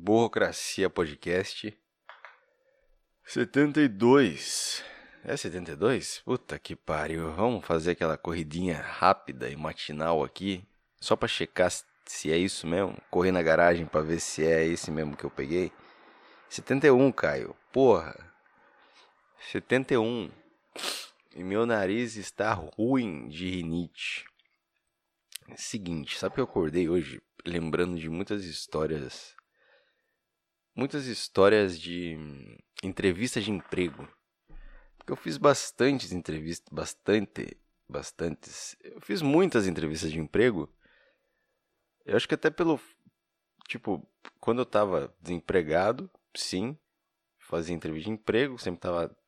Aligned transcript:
Burocracia 0.00 0.88
Podcast 0.88 1.76
72. 3.24 4.84
É 5.24 5.36
72? 5.36 6.22
Puta 6.24 6.56
que 6.56 6.76
pariu. 6.76 7.32
Vamos 7.32 7.66
fazer 7.66 7.90
aquela 7.90 8.16
corridinha 8.16 8.80
rápida 8.80 9.50
e 9.50 9.56
matinal 9.56 10.22
aqui, 10.22 10.64
só 11.00 11.16
pra 11.16 11.26
checar 11.26 11.70
se 12.06 12.30
é 12.30 12.38
isso 12.38 12.64
mesmo. 12.64 12.96
Correr 13.10 13.32
na 13.32 13.42
garagem 13.42 13.86
pra 13.86 14.00
ver 14.00 14.20
se 14.20 14.46
é 14.46 14.64
esse 14.64 14.88
mesmo 14.92 15.16
que 15.16 15.24
eu 15.24 15.30
peguei. 15.30 15.72
71, 16.48 17.10
Caio. 17.10 17.56
Porra. 17.72 18.16
71. 19.50 20.30
E 21.34 21.42
meu 21.42 21.66
nariz 21.66 22.16
está 22.16 22.52
ruim 22.52 23.28
de 23.28 23.50
rinite. 23.50 24.24
Seguinte, 25.56 26.16
sabe 26.16 26.36
que 26.36 26.40
eu 26.40 26.44
acordei 26.44 26.88
hoje 26.88 27.20
lembrando 27.44 27.98
de 27.98 28.08
muitas 28.08 28.44
histórias. 28.44 29.36
Muitas 30.78 31.06
histórias 31.06 31.76
de 31.76 32.16
entrevistas 32.84 33.42
de 33.42 33.50
emprego. 33.50 34.08
Porque 34.96 35.10
eu 35.10 35.16
fiz 35.16 35.36
bastantes 35.36 36.12
entrevistas, 36.12 36.68
bastante, 36.70 37.60
bastantes. 37.88 38.76
Eu 38.84 39.00
fiz 39.00 39.20
muitas 39.20 39.66
entrevistas 39.66 40.12
de 40.12 40.20
emprego. 40.20 40.72
Eu 42.06 42.16
acho 42.16 42.28
que 42.28 42.34
até 42.36 42.48
pelo 42.48 42.80
tipo, 43.66 44.08
quando 44.38 44.60
eu 44.60 44.64
tava 44.64 45.12
desempregado, 45.20 46.08
sim, 46.32 46.78
fazia 47.40 47.74
entrevista 47.74 48.08
de 48.08 48.14
emprego, 48.14 48.56
sempre 48.56 48.80
tava 48.80 49.18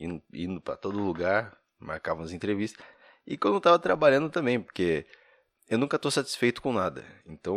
indo, 0.00 0.20
indo 0.32 0.60
para 0.60 0.76
todo 0.76 0.98
lugar, 0.98 1.56
marcava 1.78 2.22
umas 2.22 2.32
entrevistas. 2.32 2.84
E 3.24 3.38
quando 3.38 3.54
eu 3.54 3.60
tava 3.60 3.78
trabalhando 3.78 4.28
também, 4.28 4.60
porque 4.60 5.06
eu 5.68 5.78
nunca 5.78 5.96
tô 5.96 6.10
satisfeito 6.10 6.60
com 6.60 6.72
nada. 6.72 7.04
Então, 7.24 7.56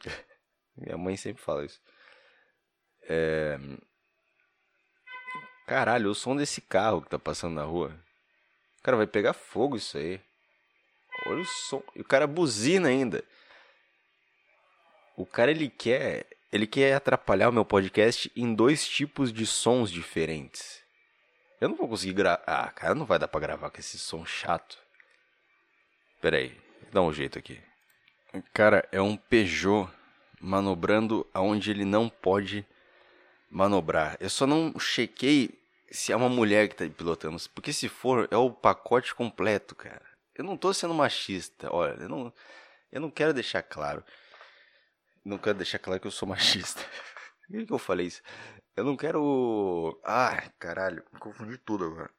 minha 0.74 0.96
mãe 0.96 1.18
sempre 1.18 1.42
fala 1.42 1.66
isso. 1.66 1.78
É... 3.08 3.58
Caralho, 5.66 6.10
o 6.10 6.14
som 6.14 6.36
desse 6.36 6.60
carro 6.60 7.02
que 7.02 7.08
tá 7.08 7.18
passando 7.18 7.54
na 7.54 7.64
rua. 7.64 7.96
Cara, 8.82 8.96
vai 8.96 9.06
pegar 9.06 9.32
fogo 9.32 9.76
isso 9.76 9.96
aí. 9.96 10.20
Olha 11.26 11.42
o 11.42 11.44
som. 11.44 11.82
E 11.94 12.00
o 12.00 12.04
cara 12.04 12.26
buzina 12.26 12.88
ainda. 12.88 13.24
O 15.16 15.24
cara 15.24 15.50
ele 15.50 15.68
quer, 15.68 16.26
ele 16.52 16.66
quer 16.66 16.94
atrapalhar 16.94 17.48
o 17.48 17.52
meu 17.52 17.64
podcast 17.64 18.30
em 18.34 18.54
dois 18.54 18.86
tipos 18.88 19.32
de 19.32 19.46
sons 19.46 19.90
diferentes. 19.90 20.82
Eu 21.60 21.68
não 21.68 21.76
vou 21.76 21.88
conseguir 21.88 22.14
gravar. 22.14 22.42
Ah, 22.46 22.70
cara, 22.70 22.94
não 22.94 23.06
vai 23.06 23.18
dar 23.18 23.28
para 23.28 23.40
gravar 23.40 23.70
com 23.70 23.78
esse 23.78 23.98
som 23.98 24.24
chato. 24.24 24.78
Pera 26.20 26.38
aí, 26.38 26.58
dá 26.90 27.00
um 27.00 27.12
jeito 27.12 27.38
aqui. 27.38 27.60
Cara, 28.52 28.88
é 28.90 29.00
um 29.00 29.16
Peugeot 29.16 29.88
manobrando 30.40 31.26
aonde 31.32 31.70
ele 31.70 31.84
não 31.84 32.08
pode 32.08 32.66
manobrar. 33.52 34.16
Eu 34.18 34.30
só 34.30 34.46
não 34.46 34.78
chequei 34.78 35.50
se 35.90 36.10
é 36.10 36.16
uma 36.16 36.28
mulher 36.28 36.68
que 36.68 36.74
tá 36.74 36.88
pilotando, 36.88 37.36
porque 37.54 37.72
se 37.72 37.88
for, 37.88 38.26
é 38.30 38.36
o 38.36 38.50
pacote 38.50 39.14
completo, 39.14 39.74
cara. 39.74 40.02
Eu 40.34 40.42
não 40.42 40.56
tô 40.56 40.72
sendo 40.72 40.94
machista, 40.94 41.68
olha, 41.70 41.92
eu 42.00 42.08
não, 42.08 42.32
eu 42.90 43.00
não 43.00 43.10
quero 43.10 43.34
deixar 43.34 43.62
claro. 43.62 44.02
Não 45.22 45.36
quero 45.36 45.58
deixar 45.58 45.78
claro 45.78 46.00
que 46.00 46.06
eu 46.06 46.10
sou 46.10 46.26
machista. 46.26 46.80
Por 47.46 47.58
que, 47.58 47.66
que 47.66 47.72
eu 47.72 47.78
falei 47.78 48.06
isso? 48.06 48.22
Eu 48.74 48.84
não 48.84 48.96
quero. 48.96 50.00
Ah, 50.02 50.42
caralho, 50.58 51.04
me 51.12 51.20
confundi 51.20 51.58
tudo 51.58 51.84
agora. 51.84 52.10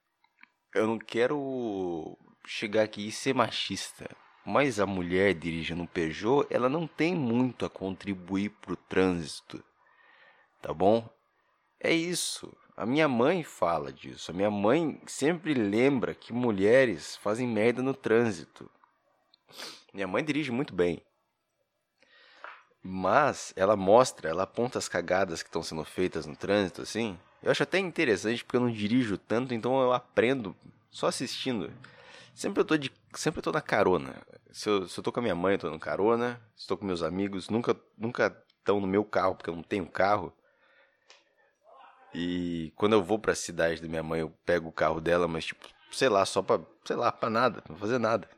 Eu 0.73 0.85
não 0.85 0.99
quero 0.99 2.15
chegar 2.45 2.83
aqui 2.83 3.07
e 3.07 3.11
ser 3.11 3.33
machista. 3.33 4.07
Mas 4.45 4.79
a 4.79 4.85
mulher 4.85 5.33
dirigindo 5.33 5.81
um 5.81 5.87
Peugeot, 5.87 6.45
ela 6.49 6.69
não 6.69 6.85
tem 6.85 7.15
muito 7.15 7.65
a 7.65 7.69
contribuir 7.69 8.49
pro 8.49 8.75
trânsito. 8.75 9.63
Tá 10.61 10.73
bom? 10.73 11.09
É 11.83 11.93
isso. 11.93 12.49
A 12.77 12.85
minha 12.85 13.09
mãe 13.09 13.43
fala 13.43 13.91
disso. 13.91 14.31
A 14.31 14.33
minha 14.33 14.49
mãe 14.49 14.99
sempre 15.05 15.53
lembra 15.53 16.15
que 16.15 16.31
mulheres 16.31 17.17
fazem 17.17 17.45
merda 17.45 17.83
no 17.83 17.93
trânsito. 17.93 18.71
Minha 19.93 20.07
mãe 20.07 20.23
dirige 20.23 20.49
muito 20.49 20.73
bem. 20.73 21.03
Mas 22.81 23.53
ela 23.55 23.75
mostra, 23.75 24.29
ela 24.29 24.43
aponta 24.43 24.79
as 24.79 24.87
cagadas 24.87 25.43
que 25.43 25.49
estão 25.49 25.61
sendo 25.61 25.83
feitas 25.83 26.25
no 26.25 26.35
trânsito, 26.35 26.81
assim. 26.81 27.19
Eu 27.41 27.51
acho 27.51 27.63
até 27.63 27.79
interessante 27.79 28.43
porque 28.43 28.55
eu 28.55 28.61
não 28.61 28.71
dirijo 28.71 29.17
tanto, 29.17 29.53
então 29.53 29.81
eu 29.81 29.91
aprendo 29.91 30.55
só 30.89 31.07
assistindo. 31.07 31.71
Sempre 32.33 32.61
eu 32.61 32.65
tô, 32.65 32.77
de, 32.77 32.91
sempre 33.13 33.39
eu 33.39 33.43
tô 33.43 33.51
na 33.51 33.61
carona. 33.61 34.15
Se 34.51 34.69
eu, 34.69 34.87
se 34.87 34.97
eu 34.97 35.03
tô 35.03 35.11
com 35.11 35.19
a 35.19 35.23
minha 35.23 35.35
mãe, 35.35 35.55
eu 35.55 35.59
tô 35.59 35.69
no 35.69 35.79
carona. 35.79 36.41
Se 36.55 36.63
eu 36.63 36.69
tô 36.69 36.77
com 36.77 36.85
meus 36.85 37.03
amigos, 37.03 37.49
nunca 37.49 37.75
nunca 37.97 38.35
estão 38.57 38.79
no 38.79 38.87
meu 38.87 39.03
carro, 39.03 39.35
porque 39.35 39.49
eu 39.49 39.55
não 39.55 39.63
tenho 39.63 39.85
carro. 39.85 40.33
E 42.13 42.71
quando 42.75 42.93
eu 42.93 43.03
vou 43.03 43.17
pra 43.19 43.35
cidade 43.35 43.81
da 43.81 43.87
minha 43.87 44.03
mãe, 44.03 44.21
eu 44.21 44.29
pego 44.45 44.69
o 44.69 44.73
carro 44.73 45.01
dela, 45.01 45.27
mas 45.27 45.45
tipo, 45.45 45.67
sei 45.91 46.09
lá, 46.09 46.25
só 46.25 46.41
pra, 46.41 46.59
sei 46.85 46.95
lá, 46.95 47.11
pra 47.11 47.29
nada, 47.29 47.61
pra 47.61 47.75
fazer 47.75 47.97
nada. 47.99 48.29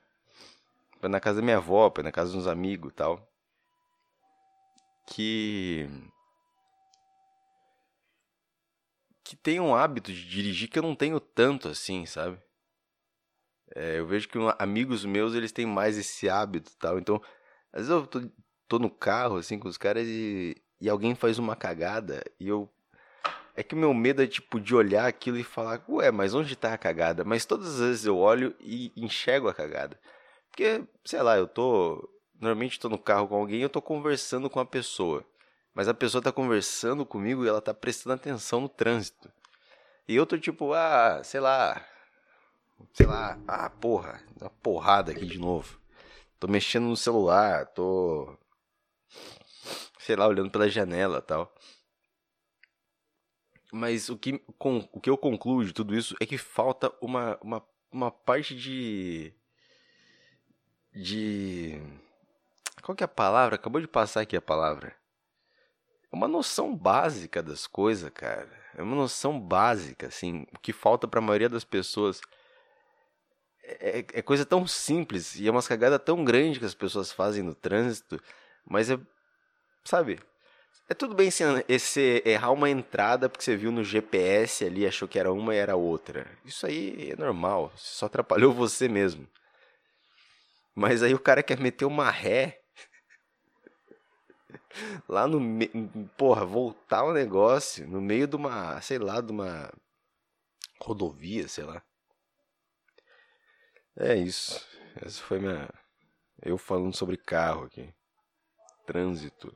Pra 0.99 1.09
na 1.09 1.19
casa 1.19 1.39
da 1.39 1.45
minha 1.45 1.57
avó, 1.57 1.89
pra 1.89 2.03
na 2.03 2.11
casa 2.11 2.31
dos 2.31 2.47
amigos 2.47 2.93
tal 2.95 3.27
que 5.05 5.87
que 9.23 9.35
tem 9.35 9.59
um 9.59 9.75
hábito 9.75 10.13
de 10.13 10.27
dirigir 10.27 10.69
que 10.69 10.77
eu 10.77 10.83
não 10.83 10.95
tenho 10.95 11.19
tanto 11.19 11.67
assim, 11.67 12.05
sabe? 12.05 12.37
É, 13.75 13.97
eu 13.99 14.05
vejo 14.05 14.29
que 14.29 14.37
amigos 14.59 15.03
meus 15.03 15.33
eles 15.33 15.51
têm 15.51 15.65
mais 15.65 15.97
esse 15.97 16.29
hábito 16.29 16.71
tal. 16.77 16.99
Então, 16.99 17.19
às 17.73 17.87
vezes 17.87 17.89
eu 17.89 18.05
tô, 18.05 18.21
tô 18.67 18.79
no 18.79 18.89
carro 18.89 19.37
assim 19.37 19.57
com 19.57 19.67
os 19.67 19.77
caras 19.77 20.07
e, 20.07 20.55
e 20.79 20.87
alguém 20.87 21.15
faz 21.15 21.39
uma 21.39 21.55
cagada 21.55 22.23
e 22.39 22.47
eu. 22.47 22.71
É 23.55 23.63
que 23.63 23.73
o 23.73 23.77
meu 23.77 23.93
medo 23.93 24.21
é 24.21 24.27
tipo 24.27 24.59
de 24.59 24.75
olhar 24.75 25.07
aquilo 25.07 25.37
e 25.37 25.43
falar, 25.43 25.83
ué, 25.87 26.11
mas 26.11 26.33
onde 26.33 26.55
tá 26.55 26.73
a 26.73 26.77
cagada? 26.77 27.23
Mas 27.23 27.45
todas 27.45 27.75
as 27.75 27.79
vezes 27.79 28.05
eu 28.05 28.17
olho 28.17 28.53
e 28.59 28.91
enxergo 28.95 29.47
a 29.47 29.53
cagada. 29.53 29.97
Porque, 30.51 30.83
sei 31.05 31.21
lá, 31.21 31.37
eu 31.37 31.47
tô 31.47 32.09
Normalmente 32.39 32.73
estou 32.73 32.91
no 32.91 32.97
carro 32.99 33.27
com 33.27 33.35
alguém 33.35 33.59
e 33.59 33.61
eu 33.61 33.67
estou 33.67 33.81
conversando 33.81 34.49
com 34.49 34.59
a 34.59 34.65
pessoa. 34.65 35.25
Mas 35.73 35.87
a 35.87 35.93
pessoa 35.93 36.19
está 36.19 36.31
conversando 36.31 37.05
comigo 37.05 37.43
e 37.43 37.47
ela 37.47 37.59
está 37.59 37.73
prestando 37.73 38.13
atenção 38.15 38.61
no 38.61 38.69
trânsito. 38.69 39.31
E 40.07 40.15
eu 40.15 40.25
tô 40.25 40.37
tipo, 40.37 40.73
ah, 40.73 41.21
sei 41.23 41.39
lá. 41.39 41.83
Sei 42.93 43.05
lá, 43.05 43.39
ah, 43.47 43.69
porra, 43.69 44.21
uma 44.39 44.49
porrada 44.49 45.11
aqui 45.11 45.25
de 45.25 45.39
novo. 45.39 45.79
Tô 46.39 46.47
mexendo 46.47 46.85
no 46.85 46.97
celular, 46.97 47.65
tô. 47.67 48.37
Sei 49.99 50.15
lá, 50.15 50.27
olhando 50.27 50.51
pela 50.51 50.69
janela 50.69 51.21
tal. 51.21 51.53
Mas 53.77 54.07
o 54.07 54.17
que, 54.17 54.39
com, 54.57 54.87
o 54.93 55.01
que 55.01 55.09
eu 55.09 55.17
concluo 55.17 55.65
de 55.65 55.73
tudo 55.73 55.93
isso 55.93 56.15
é 56.21 56.25
que 56.25 56.37
falta 56.37 56.89
uma, 57.01 57.37
uma, 57.41 57.61
uma 57.91 58.09
parte 58.09 58.55
de. 58.55 59.33
de 60.93 61.81
qual 62.81 62.95
que 62.95 63.03
é 63.03 63.05
a 63.05 63.09
palavra? 63.09 63.55
Acabou 63.55 63.81
de 63.81 63.87
passar 63.87 64.21
aqui 64.21 64.37
a 64.37 64.41
palavra. 64.41 64.95
É 66.09 66.15
uma 66.15 66.25
noção 66.25 66.73
básica 66.73 67.43
das 67.43 67.67
coisas, 67.67 68.09
cara. 68.11 68.49
É 68.75 68.81
uma 68.81 68.95
noção 68.95 69.37
básica, 69.37 70.07
assim. 70.07 70.47
O 70.53 70.59
que 70.59 70.71
falta 70.71 71.05
para 71.05 71.19
a 71.19 71.23
maioria 71.23 71.49
das 71.49 71.65
pessoas 71.65 72.21
é, 73.61 73.99
é, 73.99 74.05
é, 74.13 74.21
coisa 74.21 74.45
tão 74.45 74.65
simples 74.65 75.35
e 75.35 75.49
é 75.49 75.51
uma 75.51 75.61
cagada 75.61 75.99
tão 75.99 76.23
grande 76.23 76.59
que 76.59 76.65
as 76.65 76.73
pessoas 76.73 77.11
fazem 77.11 77.43
no 77.43 77.53
trânsito, 77.53 78.23
mas 78.65 78.89
é. 78.89 78.97
Sabe? 79.83 80.17
É 80.87 80.93
tudo 80.93 81.15
bem 81.15 81.31
se 81.31 81.43
esse 81.67 82.21
errar 82.23 82.51
uma 82.51 82.69
entrada 82.69 83.27
porque 83.27 83.43
você 83.43 83.55
viu 83.55 83.71
no 83.71 83.83
GPS 83.83 84.63
ali, 84.63 84.85
achou 84.85 85.07
que 85.07 85.17
era 85.17 85.33
uma 85.33 85.55
e 85.55 85.57
era 85.57 85.75
outra. 85.75 86.27
Isso 86.45 86.65
aí 86.67 87.11
é 87.11 87.15
normal, 87.15 87.71
só 87.75 88.05
atrapalhou 88.05 88.53
você 88.53 88.87
mesmo. 88.87 89.27
Mas 90.75 91.01
aí 91.01 91.13
o 91.13 91.19
cara 91.19 91.41
quer 91.41 91.59
meter 91.59 91.85
uma 91.85 92.11
ré 92.11 92.61
lá 95.09 95.27
no 95.27 95.39
meio. 95.39 95.71
Porra, 96.17 96.45
voltar 96.45 97.03
o 97.03 97.13
negócio 97.13 97.87
no 97.87 97.99
meio 97.99 98.27
de 98.27 98.35
uma, 98.35 98.79
sei 98.81 98.99
lá, 98.99 99.21
de 99.21 99.31
uma 99.31 99.73
rodovia, 100.79 101.47
sei 101.47 101.63
lá. 101.63 101.81
É 103.97 104.15
isso. 104.15 104.63
Essa 104.97 105.21
foi 105.23 105.39
minha. 105.39 105.67
Eu 106.43 106.57
falando 106.57 106.95
sobre 106.95 107.17
carro 107.17 107.63
aqui. 107.63 107.91
Trânsito. 108.85 109.55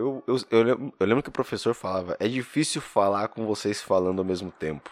Eu, 0.00 0.24
eu, 0.26 0.36
eu, 0.50 0.62
lembro, 0.62 0.94
eu 0.98 1.06
lembro 1.06 1.22
que 1.22 1.28
o 1.28 1.32
professor 1.32 1.74
falava: 1.74 2.16
é 2.18 2.26
difícil 2.26 2.80
falar 2.80 3.28
com 3.28 3.46
vocês 3.46 3.82
falando 3.82 4.20
ao 4.20 4.24
mesmo 4.24 4.50
tempo. 4.50 4.90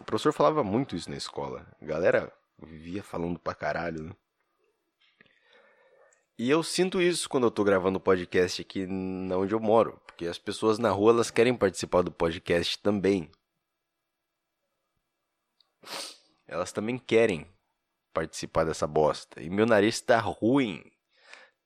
O 0.00 0.04
professor 0.04 0.32
falava 0.32 0.64
muito 0.64 0.96
isso 0.96 1.08
na 1.08 1.16
escola. 1.16 1.64
A 1.80 1.84
galera 1.84 2.32
vivia 2.60 3.04
falando 3.04 3.38
pra 3.38 3.54
caralho, 3.54 4.02
né? 4.02 4.12
E 6.36 6.50
eu 6.50 6.64
sinto 6.64 7.00
isso 7.00 7.28
quando 7.28 7.44
eu 7.44 7.50
tô 7.52 7.62
gravando 7.62 8.00
podcast 8.00 8.60
aqui 8.60 8.84
onde 8.84 9.54
eu 9.54 9.60
moro, 9.60 10.00
porque 10.04 10.26
as 10.26 10.38
pessoas 10.38 10.80
na 10.80 10.90
rua 10.90 11.12
elas 11.12 11.30
querem 11.30 11.54
participar 11.54 12.02
do 12.02 12.10
podcast 12.10 12.76
também. 12.82 13.30
Elas 16.48 16.72
também 16.72 16.98
querem 16.98 17.46
participar 18.12 18.64
dessa 18.64 18.88
bosta. 18.88 19.40
E 19.40 19.48
meu 19.48 19.66
nariz 19.66 20.00
tá 20.00 20.18
ruim. 20.18 20.82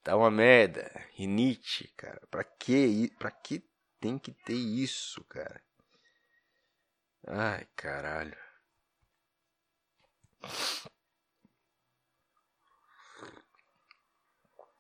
Tá 0.03 0.17
uma 0.17 0.31
merda. 0.31 0.91
Rinite, 1.15 1.93
cara. 1.97 2.21
Pra 2.31 2.45
que, 2.45 3.11
pra 3.19 3.31
que 3.31 3.62
tem 4.00 4.19
que 4.19 4.33
ter 4.33 4.55
isso, 4.55 5.25
cara? 5.25 5.62
Ai, 7.27 7.67
caralho. 7.77 8.37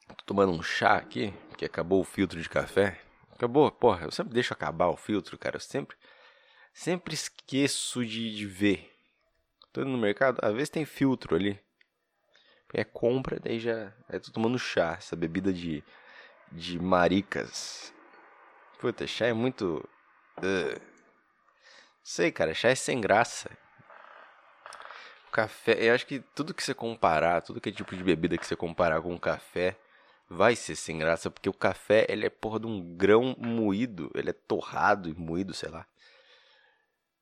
Tô 0.08 0.24
tomando 0.26 0.52
um 0.52 0.62
chá 0.62 0.96
aqui, 0.96 1.32
que 1.56 1.64
acabou 1.64 2.00
o 2.00 2.04
filtro 2.04 2.40
de 2.40 2.48
café. 2.48 3.00
Acabou, 3.30 3.70
porra, 3.70 4.06
eu 4.06 4.10
sempre 4.10 4.34
deixo 4.34 4.52
acabar 4.52 4.88
o 4.88 4.96
filtro, 4.96 5.38
cara. 5.38 5.56
Eu 5.56 5.60
sempre, 5.60 5.96
sempre 6.72 7.14
esqueço 7.14 8.04
de, 8.04 8.34
de 8.34 8.46
ver. 8.46 8.92
Tô 9.72 9.82
indo 9.82 9.90
no 9.90 9.98
mercado, 9.98 10.38
às 10.42 10.52
vezes 10.54 10.70
tem 10.70 10.84
filtro 10.84 11.36
ali. 11.36 11.60
É 12.72 12.84
compra, 12.84 13.40
daí 13.40 13.58
já. 13.58 13.92
É, 14.08 14.18
tô 14.18 14.30
tomando 14.30 14.58
chá, 14.58 14.96
essa 14.98 15.16
bebida 15.16 15.52
de, 15.52 15.82
de 16.52 16.78
maricas. 16.78 17.94
Puta, 18.78 19.06
chá 19.06 19.26
é 19.26 19.32
muito. 19.32 19.88
Uh. 20.38 20.80
Sei, 22.02 22.30
cara, 22.30 22.54
chá 22.54 22.68
é 22.68 22.74
sem 22.74 23.00
graça. 23.00 23.50
Café, 25.32 25.76
eu 25.78 25.94
acho 25.94 26.06
que 26.06 26.20
tudo 26.34 26.54
que 26.54 26.62
você 26.62 26.74
comparar, 26.74 27.42
tudo 27.42 27.60
que 27.60 27.68
é 27.68 27.72
tipo 27.72 27.94
de 27.94 28.02
bebida 28.02 28.38
que 28.38 28.46
você 28.46 28.56
comparar 28.56 29.00
com 29.02 29.18
café, 29.18 29.76
vai 30.28 30.56
ser 30.56 30.74
sem 30.74 30.98
graça, 30.98 31.30
porque 31.30 31.48
o 31.48 31.52
café, 31.52 32.06
ele 32.08 32.26
é 32.26 32.30
porra 32.30 32.60
de 32.60 32.66
um 32.66 32.96
grão 32.96 33.36
moído, 33.38 34.10
ele 34.14 34.30
é 34.30 34.32
torrado 34.32 35.08
e 35.08 35.14
moído, 35.14 35.52
sei 35.54 35.68
lá. 35.68 35.86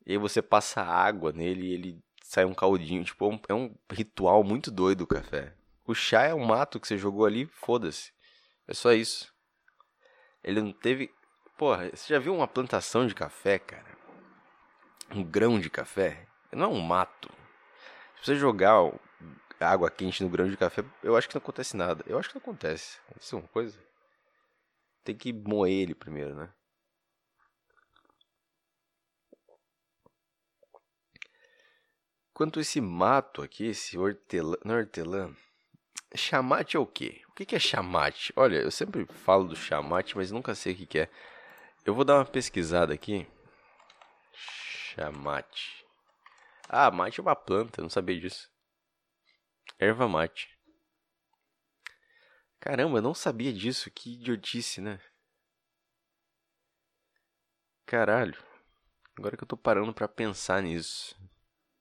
E 0.07 0.13
aí 0.13 0.19
você 0.19 0.41
passa 0.41 0.83
água 0.83 1.33
nele 1.33 1.67
e 1.67 1.75
ele 1.75 2.05
sai 2.29 2.45
um 2.45 2.55
caldinho, 2.55 3.05
tipo, 3.05 3.25
é 3.25 3.29
um, 3.29 3.41
é 3.51 3.55
um 3.55 3.75
ritual 3.91 4.43
muito 4.43 4.71
doido 4.71 5.03
o 5.03 5.07
café. 5.07 5.55
O 5.87 5.95
chá 5.95 6.25
é 6.25 6.35
um 6.35 6.45
mato 6.45 6.81
que 6.81 6.89
você 6.89 6.99
jogou 6.99 7.25
ali, 7.25 7.47
foda-se. 7.47 8.13
É 8.67 8.75
só 8.75 8.93
isso. 8.93 9.33
Ele 10.43 10.61
não 10.61 10.73
teve. 10.73 11.15
Porra, 11.57 11.89
você 11.91 12.13
já 12.13 12.19
viu 12.19 12.35
uma 12.35 12.49
plantação 12.49 13.07
de 13.07 13.15
café, 13.15 13.59
cara? 13.59 13.97
Um 15.15 15.23
grão 15.23 15.61
de 15.61 15.71
café? 15.71 16.27
Não 16.53 16.65
é 16.65 16.69
um 16.69 16.81
mato. 16.81 17.31
Se 18.17 18.27
você 18.27 18.37
jogar 18.37 18.93
água 19.61 19.89
quente 19.89 20.25
no 20.25 20.29
grão 20.29 20.49
de 20.49 20.57
café, 20.57 20.85
eu 21.03 21.17
acho 21.17 21.29
que 21.29 21.35
não 21.35 21.41
acontece 21.41 21.77
nada. 21.77 22.05
Eu 22.09 22.19
acho 22.19 22.29
que 22.29 22.35
não 22.35 22.43
acontece. 22.43 22.99
Isso 23.21 23.37
é 23.37 23.39
uma 23.39 23.49
coisa. 23.49 23.79
Tem 25.05 25.17
que 25.17 25.33
moer 25.33 25.73
ele 25.73 25.95
primeiro, 25.95 26.35
né? 26.35 26.53
Quanto 32.37 32.61
esse 32.61 32.83
mato 32.83 33.41
aqui, 33.41 33.65
esse 33.65 33.97
hortelã, 33.97 34.59
não 34.63 34.75
é 34.75 34.81
hortelã, 34.81 35.35
chamate 36.15 36.77
é 36.77 36.79
o 36.79 36.87
quê? 36.87 37.23
O 37.31 37.33
que 37.33 37.57
é 37.57 37.59
chamate? 37.59 38.31
Olha, 38.37 38.57
eu 38.57 38.71
sempre 38.71 39.07
falo 39.07 39.49
do 39.49 39.57
chamate, 39.57 40.15
mas 40.15 40.31
nunca 40.31 40.55
sei 40.55 40.75
o 40.75 40.87
que 40.87 40.99
é. 40.99 41.11
Eu 41.83 41.95
vou 41.95 42.05
dar 42.05 42.17
uma 42.17 42.27
pesquisada 42.27 42.93
aqui. 42.93 43.27
Chamate. 44.35 45.83
Ah, 46.69 46.91
mate 46.91 47.21
é 47.21 47.23
uma 47.23 47.35
planta, 47.35 47.81
eu 47.81 47.85
não 47.85 47.89
sabia 47.89 48.21
disso. 48.21 48.51
Erva 49.79 50.07
mate. 50.07 50.55
Caramba, 52.61 52.99
eu 52.99 53.03
não 53.03 53.15
sabia 53.15 53.51
disso. 53.51 53.91
Que 53.91 54.13
idiotice, 54.13 54.83
né? 54.83 55.01
Caralho. 57.87 58.39
Agora 59.17 59.39
que 59.39 59.43
eu 59.43 59.49
tô 59.49 59.57
parando 59.57 59.95
para 59.95 60.07
pensar 60.07 60.63
nisso. 60.63 61.17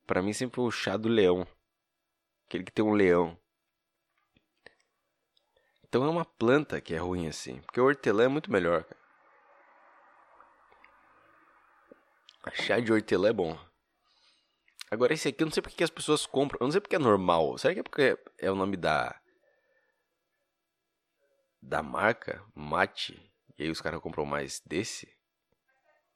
Para 0.06 0.22
mim 0.22 0.34
sempre 0.34 0.56
foi 0.56 0.66
o 0.66 0.72
chá 0.72 0.98
do 0.98 1.10
leão. 1.10 1.48
Aquele 2.48 2.64
que 2.64 2.72
tem 2.72 2.86
um 2.86 2.94
leão. 2.94 3.38
Então 5.84 6.04
é 6.04 6.10
uma 6.10 6.26
planta 6.26 6.80
que 6.82 6.94
é 6.94 6.98
ruim 6.98 7.28
assim. 7.28 7.62
Porque 7.62 7.80
o 7.80 7.86
hortelã 7.86 8.26
é 8.26 8.28
muito 8.28 8.52
melhor, 8.52 8.84
cara. 8.84 9.06
Chá 12.54 12.80
de 12.80 12.92
hortelã 12.92 13.30
é 13.30 13.34
bom. 13.34 13.58
Agora 14.92 15.14
esse 15.14 15.28
aqui 15.28 15.42
eu 15.42 15.46
não 15.46 15.54
sei 15.54 15.64
porque 15.64 15.84
as 15.84 15.90
pessoas 15.90 16.26
compram. 16.26 16.60
Eu 16.62 16.66
não 16.66 16.72
sei 16.72 16.82
porque 16.82 16.96
é 16.96 17.00
normal. 17.00 17.58
Será 17.58 17.74
que 17.74 17.80
é 17.80 17.84
porque 17.84 18.18
é 18.38 18.52
o 18.52 18.56
nome 18.56 18.78
da. 18.78 19.20
Da 21.62 21.82
marca? 21.82 22.46
Mate. 22.54 23.34
E 23.58 23.64
aí 23.64 23.72
os 23.72 23.82
caras 23.82 24.00
compram 24.02 24.26
mais 24.26 24.62
desse? 24.66 25.12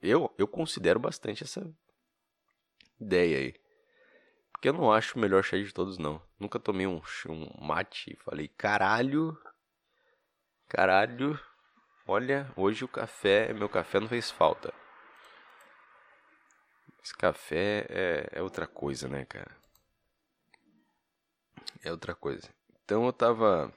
Eu, 0.01 0.33
eu 0.37 0.47
considero 0.47 0.99
bastante 0.99 1.43
essa 1.43 1.73
ideia 2.99 3.37
aí. 3.37 3.68
Porque 4.59 4.67
eu 4.67 4.73
não 4.73 4.91
acho 4.91 5.17
o 5.17 5.21
melhor 5.21 5.41
chá 5.41 5.55
de 5.55 5.73
todos, 5.73 5.97
não. 5.97 6.21
Nunca 6.37 6.59
tomei 6.59 6.85
um, 6.85 7.01
um 7.29 7.65
mate 7.65 8.11
e 8.11 8.17
falei, 8.17 8.49
caralho. 8.49 9.41
Caralho. 10.67 11.39
Olha, 12.05 12.51
hoje 12.57 12.83
o 12.83 12.87
café, 12.89 13.53
meu 13.53 13.69
café 13.69 14.01
não 14.01 14.09
fez 14.09 14.29
falta. 14.29 14.73
Esse 17.01 17.15
café 17.15 17.85
é, 17.87 18.29
é 18.33 18.41
outra 18.41 18.67
coisa, 18.67 19.07
né, 19.07 19.23
cara? 19.23 19.55
É 21.81 21.89
outra 21.89 22.13
coisa. 22.13 22.49
Então 22.83 23.05
eu 23.05 23.13
tava 23.13 23.73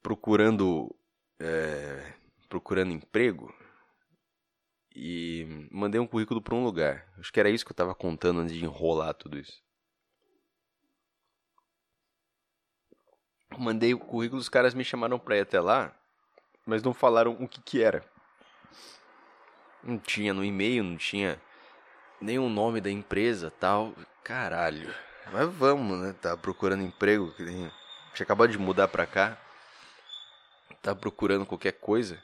procurando 0.00 0.94
é, 1.40 2.14
procurando 2.48 2.92
emprego 2.92 3.52
e 4.94 5.68
mandei 5.70 6.00
um 6.00 6.06
currículo 6.06 6.40
para 6.40 6.54
um 6.54 6.62
lugar. 6.62 7.06
Acho 7.18 7.32
que 7.32 7.40
era 7.40 7.50
isso 7.50 7.64
que 7.64 7.72
eu 7.72 7.76
tava 7.76 7.94
contando 7.94 8.40
antes 8.40 8.54
de 8.54 8.64
enrolar 8.64 9.14
tudo 9.14 9.38
isso. 9.38 9.62
Mandei 13.58 13.94
o 13.94 13.98
currículo, 13.98 14.40
os 14.40 14.48
caras 14.48 14.74
me 14.74 14.84
chamaram 14.84 15.18
pra 15.18 15.36
ir 15.36 15.40
até 15.40 15.60
lá, 15.60 15.94
mas 16.66 16.82
não 16.82 16.92
falaram 16.92 17.32
o 17.40 17.48
que 17.48 17.60
que 17.60 17.82
era. 17.82 18.04
Não 19.82 19.98
tinha 19.98 20.32
no 20.32 20.44
e-mail, 20.44 20.82
não 20.82 20.96
tinha 20.96 21.40
nem 22.20 22.38
o 22.38 22.48
nome 22.48 22.80
da 22.80 22.90
empresa 22.90 23.50
tal. 23.50 23.94
Caralho. 24.22 24.92
Mas 25.32 25.52
vamos, 25.54 25.98
né? 26.00 26.12
Tá 26.14 26.36
procurando 26.36 26.82
emprego. 26.82 27.32
Tinha 27.32 27.70
acabado 28.20 28.50
de 28.50 28.58
mudar 28.58 28.88
pra 28.88 29.06
cá. 29.06 29.38
Tá 30.82 30.94
procurando 30.94 31.46
qualquer 31.46 31.72
coisa. 31.72 32.22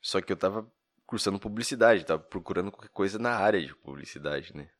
Só 0.00 0.20
que 0.20 0.32
eu 0.32 0.36
tava 0.36 0.70
cursando 1.10 1.40
publicidade, 1.40 2.06
tava 2.06 2.22
procurando 2.22 2.70
qualquer 2.70 2.90
coisa 2.90 3.18
na 3.18 3.32
área 3.32 3.60
de 3.60 3.74
publicidade, 3.74 4.56
né? 4.56 4.70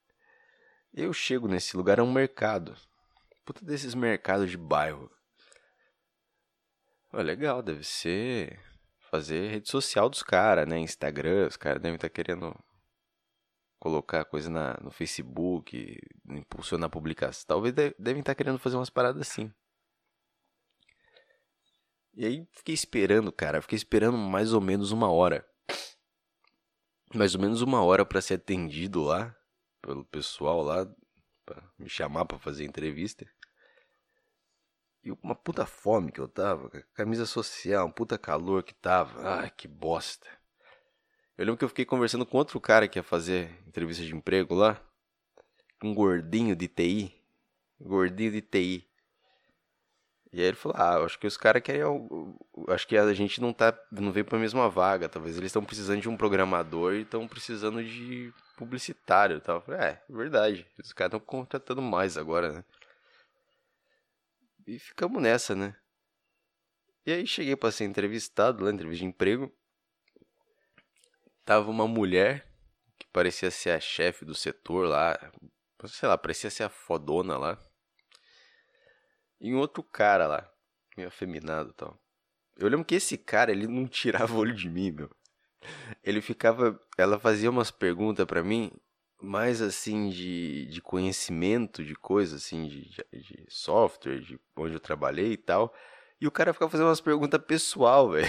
Eu 0.94 1.12
chego 1.12 1.48
nesse 1.48 1.76
lugar, 1.76 1.98
é 1.98 2.02
um 2.02 2.12
mercado. 2.12 2.76
Puta 3.44 3.64
desses 3.64 3.96
mercados 3.96 4.48
de 4.48 4.56
bairro. 4.56 5.10
Oh, 7.12 7.20
legal, 7.20 7.60
deve 7.64 7.82
ser 7.82 8.60
fazer 9.10 9.50
rede 9.50 9.68
social 9.68 10.08
dos 10.08 10.22
caras, 10.22 10.68
né? 10.68 10.78
Instagram, 10.78 11.48
os 11.48 11.56
caras 11.56 11.82
devem 11.82 11.96
estar 11.96 12.08
tá 12.08 12.14
querendo 12.14 12.56
colocar 13.80 14.24
coisa 14.24 14.48
na, 14.48 14.78
no 14.80 14.92
Facebook, 14.92 15.98
impulsionar 16.28 16.86
a 16.86 16.90
publicação. 16.90 17.44
Talvez 17.48 17.74
devem 17.74 18.20
estar 18.20 18.32
tá 18.32 18.34
querendo 18.36 18.58
fazer 18.60 18.76
umas 18.76 18.90
paradas 18.90 19.20
assim. 19.20 19.52
E 22.14 22.24
aí 22.24 22.46
fiquei 22.52 22.74
esperando, 22.74 23.32
cara. 23.32 23.60
Fiquei 23.60 23.76
esperando 23.76 24.16
mais 24.16 24.52
ou 24.52 24.60
menos 24.60 24.92
uma 24.92 25.10
hora. 25.10 25.44
Mais 27.14 27.34
ou 27.34 27.40
menos 27.40 27.60
uma 27.62 27.82
hora 27.82 28.04
para 28.04 28.20
ser 28.20 28.34
atendido 28.34 29.02
lá 29.02 29.34
pelo 29.82 30.04
pessoal 30.04 30.62
lá 30.62 30.86
para 31.44 31.62
me 31.78 31.88
chamar 31.88 32.24
para 32.24 32.38
fazer 32.38 32.64
entrevista. 32.64 33.26
E 35.02 35.10
uma 35.22 35.34
puta 35.34 35.64
fome 35.64 36.12
que 36.12 36.20
eu 36.20 36.28
tava, 36.28 36.68
camisa 36.94 37.24
social, 37.24 37.86
um 37.86 37.90
puta 37.90 38.18
calor 38.18 38.62
que 38.62 38.74
tava. 38.74 39.22
Ai, 39.22 39.50
que 39.50 39.66
bosta. 39.66 40.28
Eu 41.38 41.46
lembro 41.46 41.56
que 41.56 41.64
eu 41.64 41.70
fiquei 41.70 41.86
conversando 41.86 42.26
com 42.26 42.36
outro 42.36 42.60
cara 42.60 42.86
que 42.86 42.98
ia 42.98 43.02
fazer 43.02 43.50
entrevista 43.66 44.04
de 44.04 44.14
emprego 44.14 44.54
lá. 44.54 44.78
Um 45.82 45.94
gordinho 45.94 46.54
de 46.54 46.68
TI. 46.68 47.14
Gordinho 47.80 48.32
de 48.32 48.42
TI. 48.42 48.89
E 50.32 50.40
aí 50.40 50.46
ele 50.46 50.56
falou: 50.56 50.76
Ah, 50.78 50.98
acho 51.04 51.18
que 51.18 51.26
os 51.26 51.36
caras 51.36 51.62
querem. 51.62 51.82
Acho 52.68 52.86
que 52.86 52.96
a 52.96 53.12
gente 53.12 53.40
não 53.40 53.52
tá. 53.52 53.76
não 53.90 54.12
veio 54.12 54.24
pra 54.24 54.38
mesma 54.38 54.68
vaga. 54.68 55.08
Talvez 55.08 55.36
eles 55.36 55.48
estão 55.48 55.64
precisando 55.64 56.00
de 56.00 56.08
um 56.08 56.16
programador 56.16 56.94
e 56.94 57.02
estão 57.02 57.26
precisando 57.26 57.82
de 57.82 58.32
publicitário 58.56 59.40
tal. 59.40 59.56
Eu 59.56 59.62
falei, 59.62 59.80
é, 59.80 60.02
verdade. 60.08 60.66
Os 60.78 60.92
caras 60.92 61.14
estão 61.14 61.20
contratando 61.20 61.82
mais 61.82 62.16
agora, 62.16 62.52
né? 62.52 62.64
E 64.66 64.78
ficamos 64.78 65.20
nessa, 65.20 65.54
né? 65.56 65.74
E 67.04 67.12
aí 67.12 67.26
cheguei 67.26 67.56
para 67.56 67.72
ser 67.72 67.84
entrevistado 67.84 68.62
lá, 68.62 68.70
entrevista 68.70 69.04
de 69.04 69.08
emprego. 69.08 69.52
Tava 71.44 71.70
uma 71.70 71.88
mulher 71.88 72.46
que 72.98 73.06
parecia 73.08 73.50
ser 73.50 73.70
a 73.70 73.80
chefe 73.80 74.24
do 74.24 74.34
setor 74.34 74.86
lá. 74.86 75.18
Sei 75.86 76.08
lá, 76.08 76.16
parecia 76.16 76.50
ser 76.50 76.62
a 76.64 76.68
fodona 76.68 77.36
lá. 77.36 77.69
E 79.40 79.54
um 79.54 79.58
outro 79.58 79.82
cara 79.82 80.26
lá, 80.26 80.50
meio 80.96 81.08
afeminado 81.08 81.70
e 81.70 81.74
tal. 81.74 81.98
Eu 82.58 82.68
lembro 82.68 82.84
que 82.84 82.94
esse 82.94 83.16
cara, 83.16 83.50
ele 83.50 83.66
não 83.66 83.86
tirava 83.88 84.34
o 84.34 84.38
olho 84.38 84.54
de 84.54 84.68
mim, 84.68 84.90
meu. 84.90 85.10
Ele 86.02 86.20
ficava. 86.20 86.78
Ela 86.98 87.18
fazia 87.18 87.50
umas 87.50 87.70
perguntas 87.70 88.26
para 88.26 88.42
mim. 88.42 88.70
mais 89.22 89.60
assim 89.62 90.08
de, 90.08 90.66
de 90.66 90.80
conhecimento 90.80 91.84
de 91.84 91.94
coisas 91.94 92.42
assim 92.42 92.66
de, 92.68 92.90
de 93.12 93.46
software, 93.48 94.20
de 94.20 94.38
onde 94.56 94.74
eu 94.74 94.80
trabalhei 94.80 95.32
e 95.32 95.36
tal. 95.36 95.74
E 96.20 96.26
o 96.26 96.30
cara 96.30 96.52
ficava 96.52 96.70
fazendo 96.70 96.88
umas 96.88 97.00
perguntas 97.00 97.40
pessoal, 97.42 98.10
velho. 98.10 98.28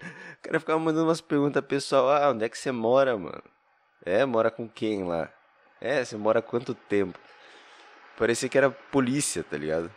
O 0.00 0.42
cara 0.42 0.60
ficava 0.60 0.78
mandando 0.78 1.08
umas 1.08 1.20
perguntas 1.20 1.64
pessoal. 1.64 2.08
Ah, 2.08 2.30
onde 2.30 2.44
é 2.44 2.48
que 2.48 2.56
você 2.56 2.70
mora, 2.70 3.18
mano? 3.18 3.42
É, 4.04 4.24
mora 4.24 4.48
com 4.50 4.68
quem 4.68 5.04
lá? 5.04 5.28
É, 5.80 6.04
você 6.04 6.16
mora 6.16 6.40
quanto 6.40 6.72
tempo? 6.72 7.18
Parecia 8.16 8.48
que 8.48 8.56
era 8.56 8.70
polícia, 8.70 9.42
tá 9.42 9.56
ligado? 9.56 9.92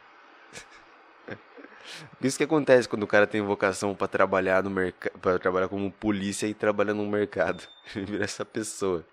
Isso 2.21 2.37
que 2.37 2.43
acontece 2.43 2.87
quando 2.87 3.03
o 3.03 3.07
cara 3.07 3.27
tem 3.27 3.41
vocação 3.41 3.95
para 3.95 4.07
trabalhar 4.07 4.63
no 4.63 4.69
mercado, 4.69 5.19
para 5.19 5.39
trabalhar 5.39 5.67
como 5.67 5.91
polícia 5.91 6.47
e 6.47 6.53
trabalhar 6.53 6.93
no 6.93 7.05
mercado. 7.05 7.67
Ele 7.95 8.05
vira 8.05 8.23
essa 8.23 8.45
pessoa. 8.45 9.05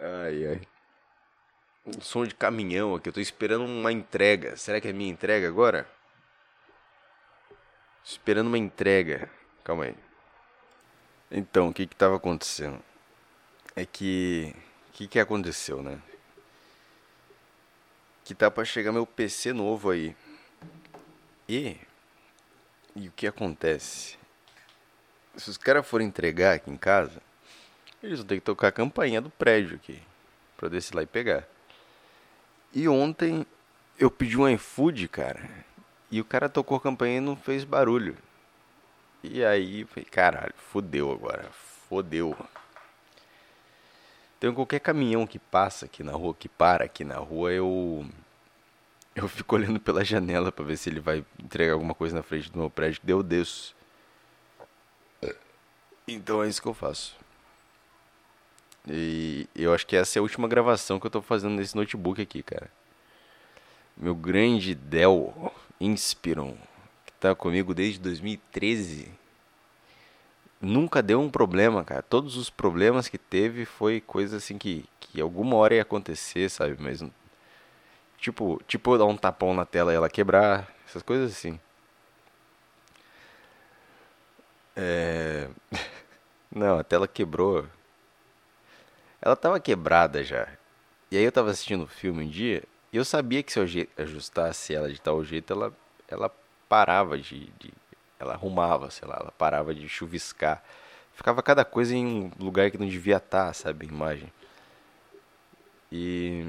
Ai, 0.00 0.46
ai. 0.46 0.60
Um 1.86 2.00
som 2.00 2.24
de 2.24 2.34
caminhão 2.34 2.94
aqui, 2.94 3.08
eu 3.08 3.12
tô 3.12 3.20
esperando 3.20 3.64
uma 3.64 3.92
entrega. 3.92 4.56
Será 4.56 4.80
que 4.80 4.88
é 4.88 4.92
minha 4.92 5.10
entrega 5.10 5.48
agora? 5.48 5.88
Esperando 8.04 8.46
uma 8.48 8.58
entrega. 8.58 9.30
Calma 9.64 9.84
aí. 9.84 9.94
Então, 11.30 11.68
o 11.68 11.72
que 11.72 11.86
que 11.86 11.96
tava 11.96 12.16
acontecendo? 12.16 12.82
É 13.76 13.84
que. 13.86 14.54
O 14.88 14.92
que 14.92 15.06
que 15.08 15.18
aconteceu, 15.20 15.82
né? 15.82 16.00
Que 18.30 18.34
tá 18.36 18.48
pra 18.48 18.64
chegar 18.64 18.92
meu 18.92 19.04
PC 19.04 19.52
novo 19.52 19.90
aí. 19.90 20.14
E. 21.48 21.76
E 22.94 23.08
o 23.08 23.10
que 23.10 23.26
acontece? 23.26 24.16
Se 25.34 25.50
os 25.50 25.56
caras 25.56 25.84
forem 25.84 26.06
entregar 26.06 26.54
aqui 26.54 26.70
em 26.70 26.76
casa, 26.76 27.20
eles 28.00 28.20
vão 28.20 28.28
ter 28.28 28.36
que 28.36 28.40
tocar 28.42 28.68
a 28.68 28.72
campainha 28.72 29.20
do 29.20 29.30
prédio 29.30 29.74
aqui. 29.74 30.00
Eu 30.62 30.70
descer 30.70 30.94
lá 30.94 31.02
e 31.02 31.06
pegar. 31.06 31.42
E 32.72 32.86
ontem 32.86 33.44
eu 33.98 34.12
pedi 34.12 34.38
um 34.38 34.48
iFood, 34.48 35.08
cara. 35.08 35.50
E 36.08 36.20
o 36.20 36.24
cara 36.24 36.48
tocou 36.48 36.76
a 36.76 36.80
campainha 36.80 37.16
e 37.16 37.20
não 37.20 37.34
fez 37.34 37.64
barulho. 37.64 38.16
E 39.24 39.44
aí, 39.44 39.84
falei, 39.86 40.04
caralho, 40.04 40.54
fodeu 40.56 41.10
agora. 41.10 41.50
Fodeu. 41.88 42.36
Então 44.40 44.54
qualquer 44.54 44.80
caminhão 44.80 45.26
que 45.26 45.38
passa 45.38 45.84
aqui 45.84 46.02
na 46.02 46.12
rua, 46.12 46.34
que 46.34 46.48
para 46.48 46.86
aqui 46.86 47.04
na 47.04 47.16
rua, 47.16 47.52
eu. 47.52 48.06
Eu 49.14 49.28
fico 49.28 49.54
olhando 49.54 49.78
pela 49.78 50.02
janela 50.02 50.50
para 50.50 50.64
ver 50.64 50.78
se 50.78 50.88
ele 50.88 50.98
vai 50.98 51.22
entregar 51.38 51.74
alguma 51.74 51.94
coisa 51.94 52.16
na 52.16 52.22
frente 52.22 52.50
do 52.50 52.58
meu 52.58 52.70
prédio. 52.70 53.02
Deu 53.04 53.22
desço. 53.22 53.76
Então 56.08 56.42
é 56.42 56.48
isso 56.48 56.62
que 56.62 56.68
eu 56.68 56.72
faço. 56.72 57.14
E 58.88 59.46
eu 59.54 59.74
acho 59.74 59.86
que 59.86 59.94
essa 59.94 60.18
é 60.18 60.20
a 60.20 60.22
última 60.22 60.48
gravação 60.48 60.98
que 60.98 61.06
eu 61.06 61.10
tô 61.10 61.20
fazendo 61.20 61.56
nesse 61.56 61.76
notebook 61.76 62.22
aqui, 62.22 62.42
cara. 62.42 62.70
Meu 63.94 64.14
grande 64.14 64.74
Dell 64.74 65.52
Inspiron, 65.78 66.56
que 67.04 67.12
tá 67.20 67.34
comigo 67.34 67.74
desde 67.74 68.00
2013, 68.00 69.12
nunca 70.60 71.02
deu 71.02 71.20
um 71.20 71.30
problema, 71.30 71.84
cara. 71.84 72.02
Todos 72.02 72.36
os 72.36 72.50
problemas 72.50 73.08
que 73.08 73.18
teve 73.18 73.64
foi 73.64 74.00
coisa 74.00 74.36
assim 74.38 74.58
que, 74.58 74.84
que 75.00 75.20
alguma 75.20 75.56
hora 75.56 75.74
ia 75.74 75.82
acontecer, 75.82 76.48
sabe? 76.50 76.76
Mas 76.78 77.04
tipo, 78.18 78.60
tipo 78.66 78.98
dar 78.98 79.06
um 79.06 79.16
tapão 79.16 79.54
na 79.54 79.64
tela 79.64 79.92
e 79.92 79.96
ela 79.96 80.10
quebrar, 80.10 80.68
essas 80.86 81.02
coisas 81.02 81.32
assim. 81.32 81.58
É... 84.76 85.48
Não, 86.50 86.78
a 86.78 86.84
tela 86.84 87.06
quebrou 87.06 87.66
ela 89.20 89.36
tava 89.36 89.60
quebrada 89.60 90.24
já. 90.24 90.48
E 91.10 91.16
aí 91.16 91.24
eu 91.24 91.32
tava 91.32 91.50
assistindo 91.50 91.84
o 91.84 91.88
filme 91.88 92.24
um 92.24 92.28
dia 92.28 92.62
e 92.92 92.96
eu 92.96 93.04
sabia 93.04 93.42
que 93.42 93.52
se 93.52 93.58
eu 93.58 93.66
ajustasse 93.98 94.74
ela 94.74 94.90
de 94.90 95.00
tal 95.00 95.22
jeito, 95.24 95.52
ela, 95.52 95.72
ela 96.08 96.30
parava 96.68 97.18
de, 97.18 97.46
de. 97.58 97.72
Ela 98.20 98.34
arrumava, 98.34 98.90
sei 98.90 99.08
lá, 99.08 99.16
ela 99.18 99.32
parava 99.32 99.74
de 99.74 99.88
chuviscar. 99.88 100.62
Ficava 101.14 101.42
cada 101.42 101.64
coisa 101.64 101.94
em 101.96 102.06
um 102.06 102.30
lugar 102.38 102.70
que 102.70 102.78
não 102.78 102.86
devia 102.86 103.16
estar, 103.16 103.46
tá, 103.46 103.52
sabe? 103.52 103.86
A 103.86 103.88
imagem. 103.88 104.32
E. 105.90 106.44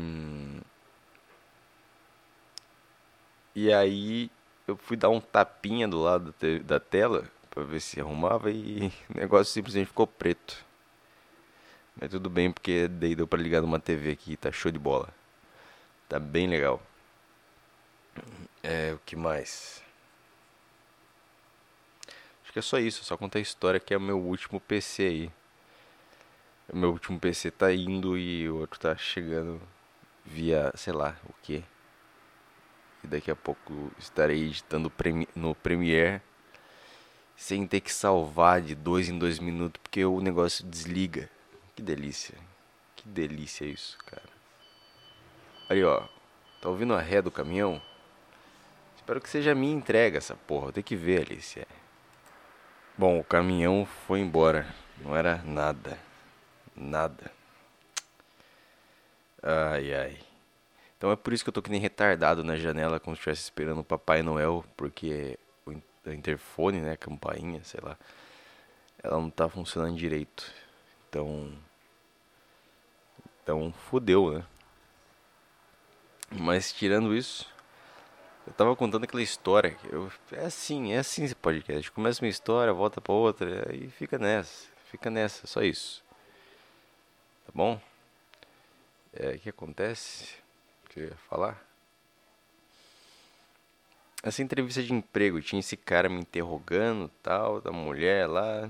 E 3.55 3.73
aí 3.73 4.29
eu 4.67 4.77
fui 4.77 4.95
dar 4.97 5.09
um 5.09 5.19
tapinha 5.19 5.87
do 5.87 6.01
lado 6.01 6.33
da 6.63 6.79
tela 6.79 7.25
para 7.49 7.63
ver 7.63 7.81
se 7.81 7.99
arrumava 7.99 8.49
e 8.51 8.91
o 9.09 9.17
negócio 9.17 9.51
simplesmente 9.53 9.87
ficou 9.87 10.07
preto. 10.07 10.65
Mas 11.95 12.09
tudo 12.09 12.29
bem, 12.29 12.51
porque 12.51 12.87
daí 12.87 13.15
deu 13.15 13.27
pra 13.27 13.39
ligar 13.39 13.61
numa 13.61 13.79
TV 13.79 14.11
aqui, 14.11 14.37
tá 14.37 14.51
show 14.51 14.71
de 14.71 14.79
bola. 14.79 15.09
Tá 16.07 16.19
bem 16.19 16.47
legal. 16.47 16.81
É, 18.63 18.93
o 18.93 18.99
que 19.05 19.15
mais? 19.15 19.83
Acho 22.51 22.53
que 22.53 22.59
é 22.59 22.61
só 22.61 22.79
isso, 22.79 23.05
só 23.05 23.15
contar 23.15 23.39
a 23.39 23.41
história 23.41 23.79
que 23.79 23.93
é 23.93 23.97
o 23.97 24.01
meu 24.01 24.19
último 24.19 24.59
PC 24.59 25.03
aí. 25.03 25.31
O 26.67 26.75
meu 26.75 26.91
último 26.91 27.17
PC 27.17 27.49
tá 27.49 27.71
indo 27.71 28.17
e 28.17 28.49
o 28.49 28.57
outro 28.57 28.77
tá 28.77 28.93
chegando 28.97 29.61
via, 30.25 30.69
sei 30.75 30.91
lá, 30.91 31.15
o 31.29 31.33
que. 31.41 31.63
E 33.05 33.07
daqui 33.07 33.31
a 33.31 33.37
pouco 33.37 33.89
estarei 33.97 34.47
editando 34.47 34.91
no 35.33 35.55
Premiere 35.55 36.21
sem 37.37 37.65
ter 37.65 37.79
que 37.79 37.93
salvar 37.93 38.61
de 38.61 38.75
dois 38.75 39.07
em 39.07 39.17
dois 39.17 39.39
minutos 39.39 39.81
porque 39.81 40.03
o 40.03 40.19
negócio 40.19 40.65
desliga. 40.65 41.29
Que 41.73 41.81
delícia. 41.81 42.37
Que 42.97 43.07
delícia 43.07 43.63
isso, 43.63 43.97
cara. 43.99 44.29
Aí, 45.69 45.81
ó. 45.85 46.05
Tá 46.61 46.67
ouvindo 46.67 46.93
a 46.93 46.99
ré 46.99 47.21
do 47.21 47.31
caminhão? 47.31 47.81
Espero 48.97 49.21
que 49.21 49.29
seja 49.29 49.53
a 49.53 49.55
minha 49.55 49.73
entrega 49.73 50.17
essa 50.17 50.35
porra. 50.35 50.73
Tem 50.73 50.83
que 50.83 50.97
ver, 50.97 51.21
Alicia. 51.21 51.65
Bom, 53.01 53.17
o 53.17 53.23
caminhão 53.23 53.83
foi 53.83 54.19
embora. 54.19 54.63
Não 54.99 55.15
era 55.17 55.41
nada. 55.43 55.97
Nada. 56.75 57.31
Ai, 59.41 59.91
ai. 59.91 60.19
Então 60.95 61.11
é 61.11 61.15
por 61.15 61.33
isso 61.33 61.43
que 61.43 61.49
eu 61.49 61.53
tô 61.53 61.63
que 61.63 61.71
nem 61.71 61.81
retardado 61.81 62.43
na 62.43 62.55
janela, 62.55 62.99
como 62.99 63.15
se 63.15 63.21
estivesse 63.21 63.41
esperando 63.41 63.79
o 63.81 63.83
Papai 63.83 64.21
Noel, 64.21 64.63
porque 64.77 65.39
o 65.65 66.11
interfone, 66.11 66.79
né, 66.79 66.91
a 66.91 66.97
campainha, 66.97 67.63
sei 67.63 67.79
lá, 67.81 67.97
ela 69.01 69.17
não 69.17 69.31
tá 69.31 69.49
funcionando 69.49 69.97
direito. 69.97 70.53
Então. 71.09 71.51
Então 73.41 73.73
fudeu, 73.89 74.31
né? 74.31 74.45
Mas 76.29 76.71
tirando 76.71 77.15
isso, 77.15 77.51
eu 78.47 78.53
tava 78.53 78.75
contando 78.75 79.03
aquela 79.03 79.21
história. 79.21 79.77
Eu, 79.91 80.11
é 80.31 80.45
assim, 80.45 80.93
é 80.93 80.97
assim 80.97 81.23
esse 81.23 81.35
podcast. 81.35 81.91
Começa 81.91 82.23
uma 82.23 82.29
história, 82.29 82.73
volta 82.73 82.99
pra 82.99 83.13
outra, 83.13 83.73
e 83.73 83.89
fica 83.89 84.17
nessa. 84.17 84.67
Fica 84.89 85.09
nessa, 85.09 85.47
só 85.47 85.61
isso. 85.61 86.03
Tá 87.45 87.51
bom? 87.53 87.79
É, 89.13 89.31
o 89.31 89.39
que 89.39 89.49
acontece? 89.49 90.35
O 90.85 90.89
que 90.89 90.99
eu 90.99 91.05
ia 91.05 91.17
falar? 91.29 91.63
Essa 94.23 94.43
entrevista 94.43 94.83
de 94.83 94.93
emprego, 94.93 95.41
tinha 95.41 95.59
esse 95.59 95.75
cara 95.75 96.07
me 96.09 96.19
interrogando, 96.19 97.09
tal, 97.23 97.61
da 97.61 97.71
mulher 97.71 98.27
lá. 98.27 98.69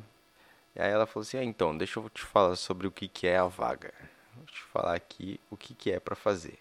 E 0.76 0.82
aí 0.82 0.92
ela 0.92 1.06
falou 1.06 1.22
assim: 1.24 1.38
ah, 1.38 1.44
então, 1.44 1.78
deixa 1.78 2.00
eu 2.00 2.10
te 2.10 2.22
falar 2.22 2.56
sobre 2.56 2.88
o 2.88 2.92
que, 2.92 3.08
que 3.08 3.28
é 3.28 3.38
a 3.38 3.46
vaga. 3.46 3.94
Vou 4.36 4.46
te 4.46 4.62
falar 4.64 4.96
aqui 4.96 5.40
o 5.50 5.58
que, 5.58 5.74
que 5.74 5.92
é 5.92 6.00
para 6.00 6.16
fazer. 6.16 6.58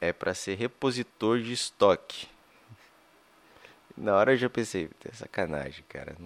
É 0.00 0.12
para 0.12 0.34
ser 0.34 0.54
repositor 0.56 1.40
de 1.40 1.52
estoque. 1.52 2.28
Na 3.96 4.14
hora 4.14 4.32
eu 4.32 4.36
já 4.36 4.50
pensei, 4.50 4.90
é 5.04 5.12
sacanagem, 5.12 5.84
cara. 5.88 6.16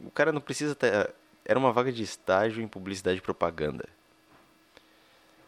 O 0.00 0.10
cara 0.10 0.32
não 0.32 0.40
precisa 0.40 0.74
ter... 0.74 1.14
Era 1.44 1.58
uma 1.58 1.72
vaga 1.72 1.90
de 1.90 2.02
estágio 2.02 2.62
em 2.62 2.68
publicidade 2.68 3.18
e 3.18 3.22
propaganda. 3.22 3.88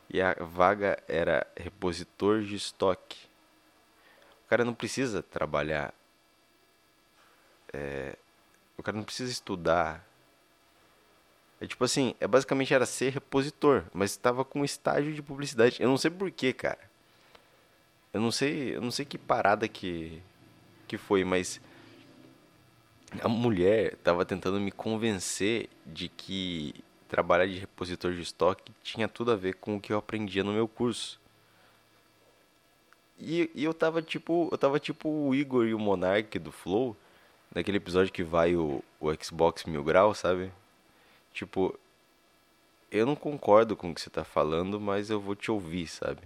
E 0.08 0.20
a 0.20 0.34
vaga 0.34 1.02
era 1.06 1.46
repositor 1.56 2.42
de 2.42 2.54
estoque. 2.54 3.18
O 4.44 4.49
cara 4.49 4.64
não 4.64 4.75
precisa 4.75 5.23
trabalhar 5.23 5.92
é, 7.75 8.16
o 8.76 8.82
cara 8.84 8.96
não 8.96 9.02
precisa 9.02 9.32
estudar. 9.32 10.06
É 11.64 11.66
tipo 11.66 11.83
assim, 11.83 12.14
é 12.21 12.28
basicamente 12.28 12.75
era 12.75 12.85
ser 12.85 13.11
repositor, 13.11 13.85
mas 13.94 14.11
estava 14.11 14.44
com 14.44 14.62
estágio 14.62 15.14
de 15.14 15.23
publicidade. 15.23 15.80
Eu 15.80 15.88
não 15.88 15.97
sei 15.97 16.11
porquê, 16.11 16.52
cara. 16.52 16.78
Eu 18.12 18.21
não 18.21 18.30
sei, 18.30 18.76
eu 18.76 18.83
não 18.83 18.90
sei 18.90 19.06
que 19.06 19.16
parada 19.16 19.66
que 19.66 20.21
que 20.87 20.99
foi, 20.99 21.25
mas 21.25 21.59
a 23.23 23.28
mulher 23.28 23.94
estava 23.94 24.26
tentando 24.26 24.61
me 24.61 24.71
convencer 24.71 25.71
de 25.87 26.11
que 26.11 26.75
trabalhar 27.09 27.47
de 27.47 27.59
repositor 27.59 28.12
de 28.12 28.21
estoque 28.21 28.71
tinha 28.83 29.09
tudo 29.09 29.33
a 29.33 29.37
ver 29.37 29.54
com 29.54 29.76
o 29.76 29.80
que 29.80 29.90
eu 29.90 29.97
aprendia 29.97 30.44
no 30.44 30.52
meu 30.52 30.68
curso. 30.68 31.18
E, 33.18 33.50
e 33.54 33.64
eu 33.64 33.73
tava 33.73 34.02
tipo, 34.02 34.50
eu 34.52 34.59
tava 34.59 34.78
tipo 34.78 35.09
o 35.09 35.35
Igor 35.35 35.66
e 35.66 35.73
o 35.73 35.78
Monark 35.78 36.38
do 36.38 36.52
Flow, 36.52 36.94
naquele 37.54 37.78
episódio 37.78 38.12
que 38.12 38.23
vai 38.23 38.54
o, 38.54 38.85
o 39.00 39.11
Xbox 39.14 39.64
Mil 39.64 39.83
Grau, 39.83 40.14
sabe? 40.14 40.52
Tipo, 41.34 41.78
eu 42.90 43.04
não 43.06 43.16
concordo 43.16 43.76
com 43.76 43.90
o 43.90 43.94
que 43.94 44.00
você 44.00 44.08
tá 44.10 44.24
falando, 44.24 44.80
mas 44.80 45.10
eu 45.10 45.20
vou 45.20 45.34
te 45.36 45.50
ouvir, 45.50 45.86
sabe? 45.88 46.22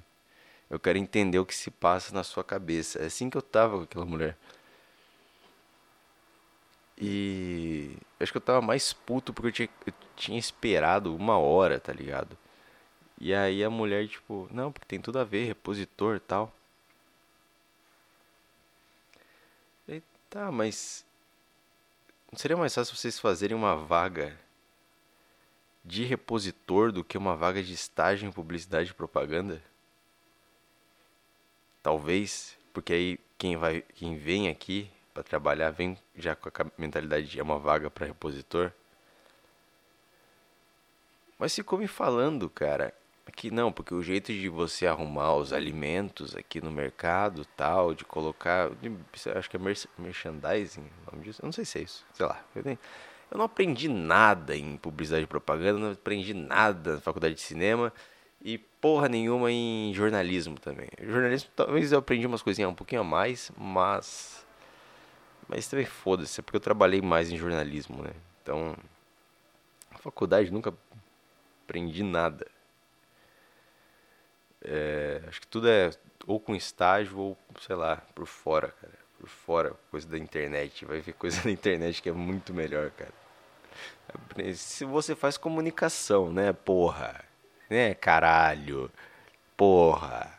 Eu 0.71 0.79
quero 0.79 0.99
entender 0.99 1.39
o 1.41 1.47
que 1.47 1.55
se 1.55 1.71
passa 1.71 2.15
na 2.15 2.23
sua 2.23 2.45
cabeça. 2.45 3.01
É 3.01 3.07
assim 3.07 3.31
que 3.31 3.37
eu 3.37 3.43
tava 3.43 3.79
com 3.79 3.83
aquela 3.85 4.07
mulher. 4.07 4.37
E 7.01 7.97
acho 8.21 8.33
que 8.33 8.39
eu 8.39 8.43
tava 8.43 8.61
mais 8.61 8.93
puto 8.93 9.33
porque 9.33 9.49
eu 9.49 9.53
tinha, 9.53 9.69
eu 9.87 9.93
tinha 10.17 10.39
esperado 10.39 11.15
uma 11.15 11.39
hora, 11.39 11.81
tá 11.81 11.93
ligado? 11.93 12.37
E 13.21 13.35
aí 13.35 13.65
a 13.65 13.71
mulher, 13.71 14.07
tipo, 14.09 14.49
não, 14.53 14.73
porque 14.73 14.87
tem 14.87 15.01
tudo 15.01 15.19
a 15.19 15.25
ver, 15.25 15.47
repositor 15.47 16.17
e 16.17 16.21
tal. 16.21 16.53
Tá, 20.31 20.53
mas. 20.53 21.07
Não 22.31 22.39
seria 22.39 22.57
mais 22.57 22.75
fácil 22.75 22.95
vocês 22.95 23.19
fazerem 23.19 23.57
uma 23.57 23.75
vaga 23.77 24.39
de 25.89 26.05
repositor 26.05 26.93
do 26.93 27.03
que 27.03 27.17
uma 27.17 27.35
vaga 27.35 27.63
de 27.63 27.73
estágio 27.73 28.29
em 28.29 28.33
publicidade 28.33 28.91
e 28.91 28.95
propaganda? 28.95 29.63
Talvez, 31.83 32.59
porque 32.75 32.93
aí 32.93 33.21
quem 33.39 33.57
vai, 33.57 33.81
quem 33.95 34.17
vem 34.19 34.51
aqui 34.51 34.91
para 35.15 35.23
trabalhar 35.23 35.71
vem 35.71 35.97
já 36.15 36.37
com 36.37 36.51
a 36.51 36.67
mentalidade 36.77 37.27
de 37.27 37.41
é 37.41 37.43
uma 37.43 37.59
vaga 37.59 37.89
para 37.89 38.07
repositor. 38.07 38.71
Mas 41.39 41.55
ficou 41.55 41.79
me 41.79 41.89
falando, 41.89 42.51
cara, 42.51 42.93
que 43.35 43.51
não, 43.51 43.73
porque 43.73 43.95
o 43.95 44.03
jeito 44.03 44.31
de 44.31 44.49
você 44.49 44.87
arrumar 44.87 45.37
os 45.37 45.55
alimentos 45.55 46.37
aqui 46.37 46.61
no 46.61 46.71
mercado, 46.71 47.47
tal, 47.57 47.95
de 47.95 48.05
colocar, 48.05 48.71
de, 48.75 48.93
acho 49.35 49.49
que 49.49 49.57
é 49.57 49.61
merchandising, 49.97 50.87
nome 51.11 51.25
disso, 51.25 51.41
eu 51.41 51.47
não 51.47 51.53
sei 51.53 51.65
se 51.65 51.79
é 51.79 51.83
isso, 51.83 52.05
sei 52.13 52.27
lá. 52.27 52.45
Eu, 52.55 52.77
eu 53.31 53.39
não 53.39 53.45
aprendi 53.45 53.89
nada 53.89 54.57
em 54.57 54.77
publicidade 54.77 55.25
e 55.25 55.27
propaganda, 55.27 55.79
não 55.79 55.93
aprendi 55.93 56.35
nada 56.35 56.95
na 56.95 57.01
faculdade 57.01 57.35
de 57.35 57.41
cinema 57.41 57.93
e 58.43 58.59
porra 58.59 59.09
nenhuma 59.09 59.51
em 59.51 59.93
jornalismo 59.95 60.59
também. 60.59 60.89
Jornalismo 61.03 61.51
talvez 61.55 61.93
eu 61.93 61.99
aprendi 61.99 62.27
umas 62.27 62.43
coisinhas 62.43 62.71
um 62.71 62.75
pouquinho 62.75 63.03
a 63.03 63.05
mais, 63.05 63.51
mas 63.57 64.47
mas 65.49 65.67
também 65.67 65.87
foda-se, 65.87 66.41
é 66.41 66.43
porque 66.43 66.57
eu 66.57 66.61
trabalhei 66.61 67.01
mais 67.01 67.33
em 67.33 67.37
jornalismo, 67.37 68.03
né? 68.03 68.13
Então, 68.43 68.77
a 69.91 69.97
faculdade 69.99 70.53
nunca 70.53 70.75
aprendi 71.65 72.03
nada. 72.03 72.47
É, 74.63 75.23
acho 75.27 75.41
que 75.41 75.47
tudo 75.47 75.69
é 75.69 75.91
ou 76.27 76.39
com 76.39 76.55
estágio 76.55 77.19
ou, 77.19 77.39
sei 77.61 77.75
lá, 77.75 77.97
por 78.15 78.27
fora, 78.27 78.69
cara. 78.69 79.08
Por 79.29 79.45
fora, 79.45 79.77
coisa 79.91 80.09
da 80.09 80.17
internet. 80.17 80.87
Vai 80.87 81.01
ver 81.01 81.13
coisa 81.13 81.41
da 81.45 81.51
internet 81.51 82.01
que 82.01 82.09
é 82.09 82.13
muito 82.13 82.55
melhor, 82.55 82.91
cara. 82.91 83.13
Se 84.55 84.85
você 84.85 85.15
faz 85.15 85.37
comunicação, 85.37 86.33
né, 86.33 86.53
porra? 86.53 87.25
Né, 87.69 87.95
caralho? 87.95 88.91
Porra. 89.57 90.33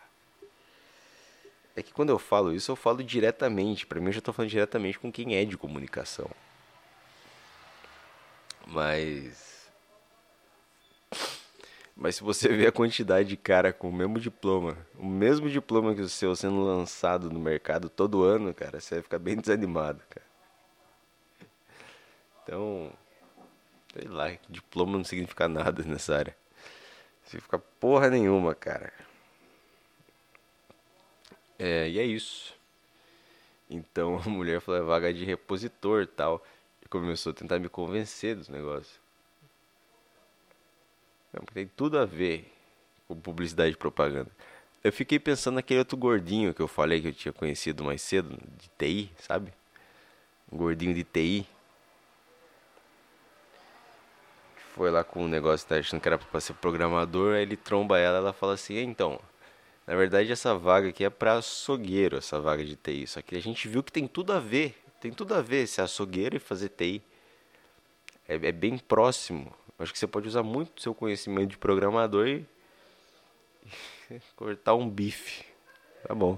É 1.76 1.84
que 1.84 1.94
quando 1.94 2.10
eu 2.10 2.18
falo 2.18 2.52
isso, 2.52 2.72
eu 2.72 2.76
falo 2.76 3.04
diretamente. 3.04 3.86
Pra 3.86 4.00
mim, 4.00 4.08
eu 4.08 4.14
já 4.14 4.22
tô 4.22 4.34
falando 4.34 4.50
diretamente 4.50 4.98
com 4.98 5.12
quem 5.12 5.36
é 5.36 5.46
de 5.46 5.58
comunicação. 5.58 6.30
Mas. 8.66 9.49
Mas 12.00 12.16
se 12.16 12.24
você 12.24 12.48
vê 12.56 12.68
a 12.68 12.72
quantidade 12.72 13.28
de 13.28 13.38
cara 13.38 13.74
com 13.74 13.90
o 13.90 13.94
mesmo 13.94 14.20
diploma, 14.20 14.78
o 14.98 15.06
mesmo 15.06 15.50
diploma 15.50 15.94
que 15.94 16.02
o 16.02 16.08
seu 16.10 16.34
sendo 16.36 16.64
lançado 16.64 17.30
no 17.30 17.40
mercado 17.40 17.90
todo 17.90 18.24
ano, 18.24 18.54
cara, 18.54 18.80
você 18.80 18.96
vai 18.96 19.04
ficar 19.04 19.20
bem 19.20 19.36
desanimado, 19.38 20.02
cara. 20.10 20.26
Então, 22.42 22.92
sei 23.94 24.08
lá, 24.08 24.32
diploma 24.50 24.98
não 24.98 25.04
significa 25.04 25.48
nada 25.50 25.84
nessa 25.84 26.16
área. 26.16 26.36
Significa 27.26 27.60
porra 27.60 28.10
nenhuma, 28.10 28.56
cara. 28.56 28.92
É, 31.60 31.90
e 31.90 32.00
é 32.00 32.04
isso. 32.04 32.56
Então 33.70 34.18
a 34.26 34.30
mulher 34.30 34.62
falou, 34.62 34.82
é 34.82 34.84
vaga 34.84 35.14
de 35.14 35.26
repositor 35.26 36.08
tal. 36.08 36.44
E 36.82 36.88
começou 36.88 37.32
a 37.32 37.36
tentar 37.36 37.60
me 37.60 37.68
convencer 37.68 38.36
dos 38.36 38.48
negócios. 38.48 38.99
Não, 41.32 41.44
tem 41.54 41.68
tudo 41.68 41.98
a 41.98 42.06
ver 42.06 42.52
com 43.08 43.20
publicidade 43.20 43.72
e 43.72 43.78
propaganda. 43.78 44.30
Eu 44.84 44.94
fiquei 44.94 45.20
pensando 45.20 45.56
naquele 45.56 45.80
outro 45.80 45.98
gordinho 45.98 46.54
que 46.54 46.62
eu 46.62 46.68
falei 46.68 47.02
que 47.02 47.10
eu 47.10 47.14
tinha 47.14 47.34
conhecido 47.34 47.84
mais 47.84 48.02
cedo, 48.02 48.38
de 48.58 48.70
TI, 48.78 49.12
sabe? 49.20 49.54
Um 50.52 50.58
gordinho 50.58 50.94
de 50.94 51.04
TI. 51.04 51.46
Foi 54.74 54.90
lá 54.90 55.04
com 55.04 55.26
um 55.26 55.28
negócio, 55.28 55.68
tá 55.68 55.76
achando 55.76 56.00
que 56.00 56.08
era 56.08 56.18
pra 56.18 56.40
ser 56.40 56.54
programador, 56.54 57.36
aí 57.36 57.42
ele 57.42 57.58
tromba 57.58 58.00
ela, 58.00 58.20
ela 58.20 58.32
fala 58.32 58.54
assim, 58.54 58.78
então, 58.78 59.20
na 59.86 59.96
verdade 59.96 60.32
essa 60.32 60.56
vaga 60.56 60.90
aqui 60.90 61.04
é 61.04 61.10
pra 61.10 61.38
açougueiro, 61.38 62.18
essa 62.18 62.40
vaga 62.40 62.64
de 62.64 62.78
TI. 62.78 63.06
Só 63.06 63.22
que 63.22 63.36
a 63.36 63.42
gente 63.42 63.68
viu 63.68 63.84
que 63.84 63.92
tem 63.92 64.08
tudo 64.08 64.32
a 64.32 64.40
ver, 64.40 64.82
tem 65.02 65.12
tudo 65.12 65.34
a 65.34 65.42
ver 65.42 65.68
ser 65.68 65.82
açougueiro 65.82 66.38
e 66.38 66.40
fazer 66.40 66.70
TI. 66.70 67.02
É, 68.28 68.36
é 68.36 68.52
bem 68.54 68.78
próximo. 68.78 69.54
Acho 69.80 69.94
que 69.94 70.00
você 70.00 70.08
pode 70.08 70.28
usar 70.28 70.44
muito 70.44 70.82
seu 70.82 70.94
conhecimento 70.94 71.52
de 71.52 71.58
programador 71.58 72.28
e 72.28 72.46
cortar 74.36 74.76
um 74.76 74.90
bife. 74.90 75.46
Tá 76.06 76.14
bom. 76.14 76.38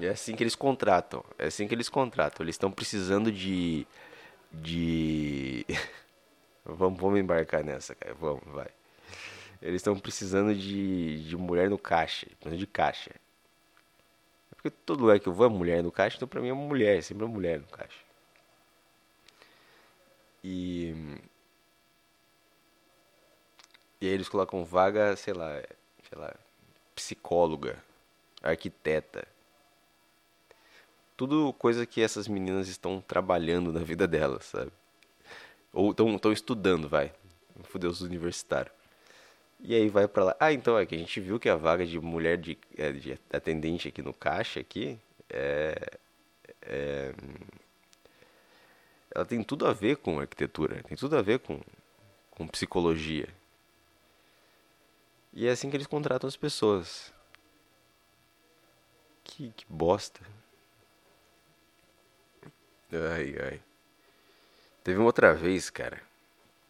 É 0.00 0.08
assim 0.08 0.34
que 0.34 0.42
eles 0.42 0.54
contratam. 0.54 1.22
É 1.38 1.46
assim 1.46 1.68
que 1.68 1.74
eles 1.74 1.90
contratam. 1.90 2.42
Eles 2.42 2.54
estão 2.54 2.72
precisando 2.72 3.30
de. 3.30 3.86
De. 4.50 5.66
vamos, 6.64 6.98
vamos 6.98 7.20
embarcar 7.20 7.62
nessa, 7.62 7.94
cara. 7.94 8.14
Vamos, 8.14 8.42
vai. 8.46 8.68
Eles 9.60 9.76
estão 9.76 9.98
precisando 9.98 10.54
de, 10.54 11.28
de 11.28 11.36
mulher 11.36 11.68
no 11.68 11.78
caixa. 11.78 12.26
Precisando 12.26 12.58
de 12.58 12.66
caixa. 12.66 13.10
É 13.10 14.54
porque 14.54 14.70
todo 14.70 15.02
lugar 15.02 15.20
que 15.20 15.28
eu 15.28 15.32
vou 15.32 15.46
é 15.46 15.48
mulher 15.50 15.82
no 15.82 15.92
caixa, 15.92 16.16
então 16.16 16.28
pra 16.28 16.40
mim 16.40 16.48
é 16.48 16.52
uma 16.52 16.66
mulher, 16.66 17.02
sempre 17.02 17.24
uma 17.24 17.32
mulher 17.32 17.60
no 17.60 17.66
caixa. 17.66 17.98
E 20.42 20.94
e 24.04 24.08
aí 24.08 24.12
eles 24.12 24.28
colocam 24.28 24.64
vaga, 24.64 25.16
sei 25.16 25.32
lá, 25.32 25.62
sei 26.08 26.18
lá, 26.18 26.34
psicóloga, 26.94 27.82
arquiteta. 28.42 29.26
Tudo 31.16 31.54
coisa 31.54 31.86
que 31.86 32.02
essas 32.02 32.28
meninas 32.28 32.68
estão 32.68 33.00
trabalhando 33.00 33.72
na 33.72 33.80
vida 33.80 34.06
delas, 34.06 34.44
sabe? 34.44 34.70
Ou 35.72 35.92
estão 35.92 36.32
estudando, 36.32 36.86
vai. 36.86 37.12
Fudeu 37.62 37.88
os 37.88 38.02
universitários. 38.02 38.74
E 39.60 39.74
aí 39.74 39.88
vai 39.88 40.06
pra 40.06 40.24
lá. 40.24 40.36
Ah, 40.38 40.52
então 40.52 40.78
é 40.78 40.84
que 40.84 40.94
a 40.94 40.98
gente 40.98 41.18
viu 41.20 41.40
que 41.40 41.48
a 41.48 41.56
vaga 41.56 41.86
de 41.86 41.98
mulher 41.98 42.36
de, 42.36 42.58
é, 42.76 42.92
de 42.92 43.18
atendente 43.32 43.88
aqui 43.88 44.02
no 44.02 44.12
caixa 44.12 44.60
aqui 44.60 44.98
é, 45.30 45.98
é, 46.60 47.14
ela 49.14 49.24
tem 49.24 49.42
tudo 49.42 49.66
a 49.66 49.72
ver 49.72 49.96
com 49.96 50.20
arquitetura, 50.20 50.82
tem 50.82 50.96
tudo 50.96 51.16
a 51.16 51.22
ver 51.22 51.38
com, 51.38 51.58
com 52.32 52.46
psicologia. 52.46 53.28
E 55.34 55.48
é 55.48 55.50
assim 55.50 55.68
que 55.68 55.76
eles 55.76 55.88
contratam 55.88 56.28
as 56.28 56.36
pessoas. 56.36 57.12
Que, 59.24 59.50
que 59.50 59.66
bosta. 59.68 60.20
Ai, 62.92 63.34
ai. 63.42 63.60
Teve 64.84 64.98
uma 64.98 65.06
outra 65.06 65.34
vez, 65.34 65.68
cara. 65.70 66.00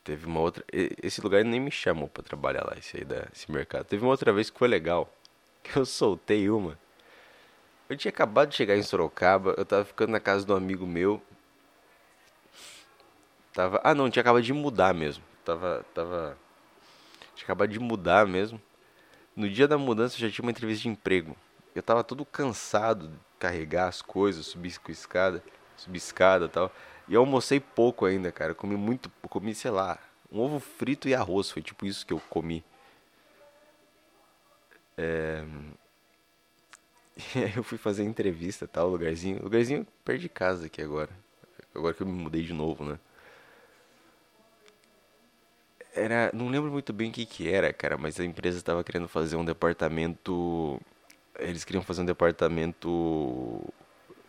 Teve 0.03 0.25
uma 0.27 0.41
outra. 0.41 0.65
Esse 0.73 1.21
lugar 1.21 1.45
nem 1.45 1.61
me 1.61 1.71
chamou 1.71 2.09
para 2.09 2.23
trabalhar 2.23 2.65
lá, 2.65 2.75
esse 2.79 2.97
aí 2.97 3.05
da, 3.05 3.29
esse 3.35 3.51
mercado. 3.53 3.85
Teve 3.85 4.03
uma 4.03 4.11
outra 4.11 4.33
vez 4.33 4.49
que 4.49 4.59
foi 4.59 4.69
legal. 4.69 5.13
Que 5.65 5.79
eu 5.79 5.87
soltei 5.87 6.51
uma. 6.51 6.79
Eu 7.89 7.97
tinha 7.97 8.11
acabado 8.11 8.51
de 8.51 8.55
chegar 8.55 8.77
em 8.77 8.83
Sorocaba, 8.83 9.55
eu 9.57 9.65
tava 9.65 9.83
ficando 9.83 10.11
na 10.11 10.21
casa 10.21 10.45
de 10.45 10.53
um 10.53 10.57
amigo 10.57 10.87
meu. 10.87 11.23
Tava. 13.55 13.81
Ah 13.83 13.95
não, 13.95 14.11
tinha 14.11 14.21
acabado 14.21 14.43
de 14.43 14.53
mudar 14.53 14.93
mesmo. 14.93 15.25
Tava. 15.43 15.83
Tava 15.95 16.37
tinha 17.35 17.45
acabado 17.45 17.71
de 17.71 17.79
mudar 17.79 18.27
mesmo. 18.27 18.61
No 19.35 19.49
dia 19.49 19.67
da 19.67 19.77
mudança 19.77 20.17
eu 20.17 20.21
já 20.21 20.31
tinha 20.31 20.45
uma 20.45 20.51
entrevista 20.51 20.83
de 20.83 20.89
emprego. 20.89 21.37
Eu 21.75 21.83
tava 21.83 22.05
todo 22.05 22.25
cansado 22.25 23.09
de 23.09 23.19
carregar 23.39 23.89
as 23.89 24.01
coisas, 24.01 24.47
subir 24.47 24.79
com 24.79 24.93
escada, 24.93 25.43
subir 25.77 25.99
escada 25.99 26.47
e 26.47 26.49
tal. 26.49 26.73
E 27.09 27.15
eu 27.15 27.21
almocei 27.21 27.61
pouco 27.61 28.07
ainda, 28.07 28.31
cara. 28.31 28.53
Eu 28.53 28.55
comi 28.55 28.77
muito, 28.77 29.11
comi, 29.29 29.55
sei 29.55 29.71
lá, 29.71 29.99
um 30.31 30.41
ovo 30.41 30.61
frito 30.61 31.09
e 31.09 31.15
arroz. 31.15 31.51
Foi 31.51 31.61
tipo 31.63 31.85
isso 31.85 32.07
que 32.07 32.13
eu 32.13 32.21
comi. 32.31 32.65
É... 34.97 35.45
E 37.35 37.39
aí 37.45 37.53
eu 37.57 37.63
fui 37.63 37.79
fazer 37.79 38.05
entrevista 38.05 38.67
tal, 38.67 38.89
lugarzinho. 38.89 39.43
Lugarzinho 39.43 39.87
perto 40.05 40.21
de 40.21 40.29
casa 40.29 40.67
aqui 40.67 40.81
agora. 40.81 41.11
Agora 41.75 41.95
que 41.95 42.03
eu 42.03 42.07
me 42.07 42.13
mudei 42.13 42.43
de 42.43 42.53
novo, 42.53 42.85
né? 42.85 42.99
Era, 45.95 46.31
não 46.35 46.49
lembro 46.49 46.71
muito 46.71 46.93
bem 46.93 47.11
o 47.11 47.13
que 47.13 47.25
que 47.25 47.49
era, 47.49 47.73
cara, 47.73 47.97
mas 47.97 48.19
a 48.19 48.25
empresa 48.25 48.59
estava 48.59 48.83
querendo 48.83 49.09
fazer 49.09 49.37
um 49.37 49.45
departamento. 49.45 50.81
Eles 51.39 51.65
queriam 51.65 51.83
fazer 51.83 52.03
um 52.03 52.07
departamento. 52.07 53.63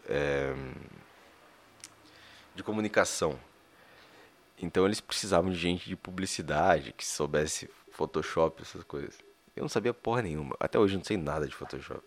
É, 0.08 0.54
de 2.56 2.64
comunicação. 2.64 3.38
Então 4.58 4.86
eles 4.86 5.02
precisavam 5.02 5.52
de 5.52 5.58
gente 5.58 5.88
de 5.88 5.96
publicidade, 5.96 6.94
que 6.94 7.06
soubesse 7.06 7.70
Photoshop, 7.92 8.62
essas 8.62 8.84
coisas. 8.84 9.18
Eu 9.56 9.62
não 9.62 9.70
sabia 9.70 9.94
porra 9.94 10.22
nenhuma. 10.22 10.56
Até 10.60 10.80
hoje 10.80 10.96
eu 10.96 11.00
não 11.00 11.06
sei 11.06 11.18
nada 11.18 11.48
de 11.48 11.54
Photoshop. 11.54 12.04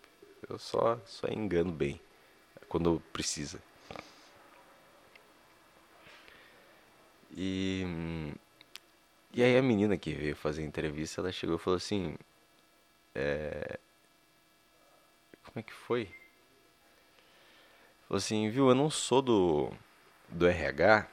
Eu 0.48 0.58
só, 0.58 0.98
só 1.04 1.28
engano 1.28 1.70
bem 1.70 2.00
quando 2.68 3.02
precisa. 3.12 3.60
E, 7.36 7.77
e 9.38 9.42
aí 9.44 9.56
a 9.56 9.62
menina 9.62 9.96
que 9.96 10.12
veio 10.12 10.34
fazer 10.34 10.62
a 10.62 10.66
entrevista, 10.66 11.20
ela 11.20 11.30
chegou 11.30 11.54
e 11.54 11.58
falou 11.60 11.76
assim, 11.76 12.16
é, 13.14 13.78
como 15.44 15.60
é 15.60 15.62
que 15.62 15.72
foi? 15.72 16.06
Falou 18.08 18.18
assim, 18.18 18.50
viu, 18.50 18.68
eu 18.68 18.74
não 18.74 18.90
sou 18.90 19.22
do, 19.22 19.70
do 20.28 20.44
RH, 20.44 21.06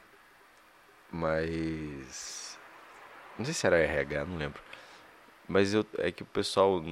mas. 1.11 2.57
Não 3.38 3.45
sei 3.45 3.53
se 3.53 3.67
era 3.67 3.77
RH, 3.77 4.25
não 4.25 4.38
lembro. 4.38 4.59
Mas 5.47 5.75
eu, 5.75 5.85
é 5.99 6.11
que 6.11 6.23
o 6.23 6.25
pessoal 6.25 6.83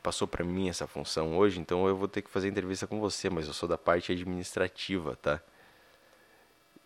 passou 0.00 0.28
para 0.28 0.44
mim 0.44 0.68
essa 0.68 0.86
função 0.86 1.36
hoje, 1.36 1.58
então 1.58 1.88
eu 1.88 1.96
vou 1.96 2.06
ter 2.06 2.22
que 2.22 2.30
fazer 2.30 2.46
entrevista 2.46 2.86
com 2.86 3.00
você, 3.00 3.28
mas 3.28 3.48
eu 3.48 3.52
sou 3.52 3.68
da 3.68 3.76
parte 3.76 4.12
administrativa, 4.12 5.16
tá? 5.16 5.42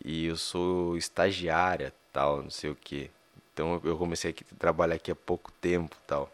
E 0.03 0.25
eu 0.25 0.35
sou 0.35 0.97
estagiária, 0.97 1.93
tal, 2.11 2.41
não 2.41 2.49
sei 2.49 2.71
o 2.71 2.75
que. 2.75 3.11
Então 3.53 3.79
eu 3.83 3.97
comecei 3.97 4.31
a 4.31 4.55
trabalhar 4.55 4.95
aqui 4.95 5.11
há 5.11 5.15
pouco 5.15 5.51
tempo, 5.53 5.95
tal. 6.07 6.31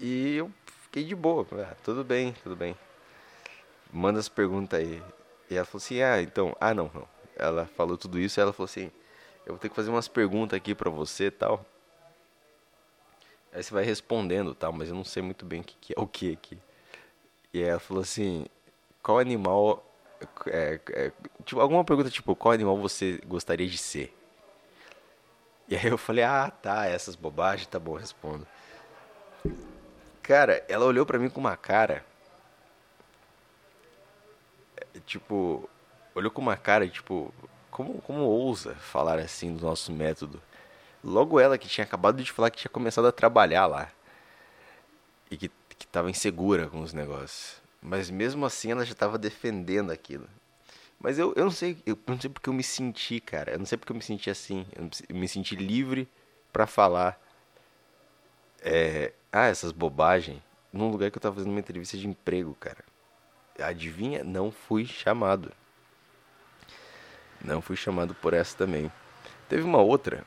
E 0.00 0.36
eu 0.36 0.50
fiquei 0.82 1.04
de 1.04 1.14
boa, 1.14 1.46
ah, 1.52 1.74
tudo 1.82 2.04
bem, 2.04 2.34
tudo 2.42 2.54
bem. 2.54 2.76
Manda 3.92 4.20
as 4.20 4.28
perguntas 4.28 4.78
aí. 4.78 5.02
E 5.50 5.56
ela 5.56 5.64
falou 5.64 5.82
assim: 5.82 6.02
"Ah, 6.02 6.20
então, 6.20 6.54
ah 6.60 6.74
não, 6.74 6.90
não. 6.92 7.08
Ela 7.36 7.66
falou 7.66 7.96
tudo 7.96 8.18
isso 8.18 8.38
e 8.38 8.42
ela 8.42 8.52
falou 8.52 8.66
assim: 8.66 8.90
"Eu 9.46 9.54
vou 9.54 9.58
ter 9.58 9.68
que 9.68 9.74
fazer 9.76 9.90
umas 9.90 10.08
perguntas 10.08 10.56
aqui 10.56 10.74
para 10.74 10.90
você, 10.90 11.30
tal". 11.30 11.64
Aí 13.52 13.62
você 13.62 13.72
vai 13.72 13.84
respondendo, 13.84 14.54
tal, 14.54 14.72
mas 14.72 14.88
eu 14.88 14.94
não 14.94 15.04
sei 15.04 15.22
muito 15.22 15.46
bem 15.46 15.60
o 15.60 15.64
que, 15.64 15.76
que 15.80 15.94
é 15.96 16.00
o 16.00 16.06
que 16.06 16.32
aqui. 16.32 16.58
E 17.52 17.62
ela 17.62 17.78
falou 17.78 18.02
assim: 18.02 18.46
qual 19.02 19.18
animal. 19.18 19.90
É, 20.46 20.80
é, 20.90 21.12
tipo, 21.44 21.60
alguma 21.60 21.84
pergunta 21.84 22.10
tipo: 22.10 22.34
qual 22.34 22.52
animal 22.52 22.76
você 22.76 23.20
gostaria 23.26 23.68
de 23.68 23.78
ser? 23.78 24.12
E 25.68 25.76
aí 25.76 25.86
eu 25.86 25.98
falei: 25.98 26.24
ah, 26.24 26.50
tá, 26.50 26.86
essas 26.86 27.16
bobagens, 27.16 27.66
tá 27.66 27.78
bom, 27.78 27.94
respondo. 27.94 28.46
Cara, 30.22 30.64
ela 30.68 30.84
olhou 30.84 31.04
pra 31.04 31.18
mim 31.18 31.28
com 31.28 31.40
uma 31.40 31.56
cara. 31.56 32.04
É, 34.76 35.00
tipo, 35.06 35.68
olhou 36.14 36.30
com 36.30 36.40
uma 36.40 36.56
cara, 36.56 36.88
tipo, 36.88 37.32
como, 37.70 38.00
como 38.02 38.22
ousa 38.22 38.74
falar 38.74 39.18
assim 39.18 39.54
do 39.54 39.64
nosso 39.64 39.92
método? 39.92 40.40
Logo 41.02 41.38
ela 41.38 41.58
que 41.58 41.68
tinha 41.68 41.84
acabado 41.84 42.22
de 42.22 42.32
falar 42.32 42.50
que 42.50 42.58
tinha 42.58 42.70
começado 42.70 43.06
a 43.06 43.12
trabalhar 43.12 43.66
lá. 43.66 43.90
E 45.30 45.36
que, 45.36 45.50
que 45.78 45.86
tava 45.86 46.10
insegura 46.10 46.68
com 46.68 46.80
os 46.80 46.92
negócios. 46.92 47.60
Mas 47.82 48.08
mesmo 48.08 48.46
assim 48.46 48.70
ela 48.72 48.84
já 48.84 48.92
estava 48.92 49.18
defendendo 49.18 49.90
aquilo. 49.90 50.26
Mas 51.04 51.18
eu, 51.18 51.34
eu 51.36 51.44
não 51.44 51.50
sei, 51.50 51.76
eu 51.84 51.98
não 52.06 52.18
sei 52.18 52.30
porque 52.30 52.48
eu 52.48 52.54
me 52.54 52.62
senti, 52.62 53.20
cara. 53.20 53.52
Eu 53.52 53.58
não 53.58 53.66
sei 53.66 53.76
porque 53.76 53.92
eu 53.92 53.96
me 53.96 54.02
senti 54.02 54.30
assim. 54.30 54.66
Eu 54.74 55.14
me 55.14 55.28
senti 55.28 55.54
livre 55.54 56.08
para 56.50 56.66
falar 56.66 57.20
é, 58.62 59.12
ah, 59.30 59.46
essas 59.46 59.70
bobagens 59.70 60.40
num 60.72 60.90
lugar 60.90 61.10
que 61.10 61.18
eu 61.18 61.20
tava 61.20 61.34
fazendo 61.34 61.50
uma 61.50 61.60
entrevista 61.60 61.98
de 61.98 62.08
emprego, 62.08 62.54
cara. 62.54 62.82
Adivinha? 63.60 64.24
Não 64.24 64.50
fui 64.50 64.86
chamado. 64.86 65.52
Não 67.44 67.60
fui 67.60 67.76
chamado 67.76 68.14
por 68.14 68.32
essa 68.32 68.56
também. 68.56 68.90
Teve 69.46 69.62
uma 69.62 69.82
outra 69.82 70.24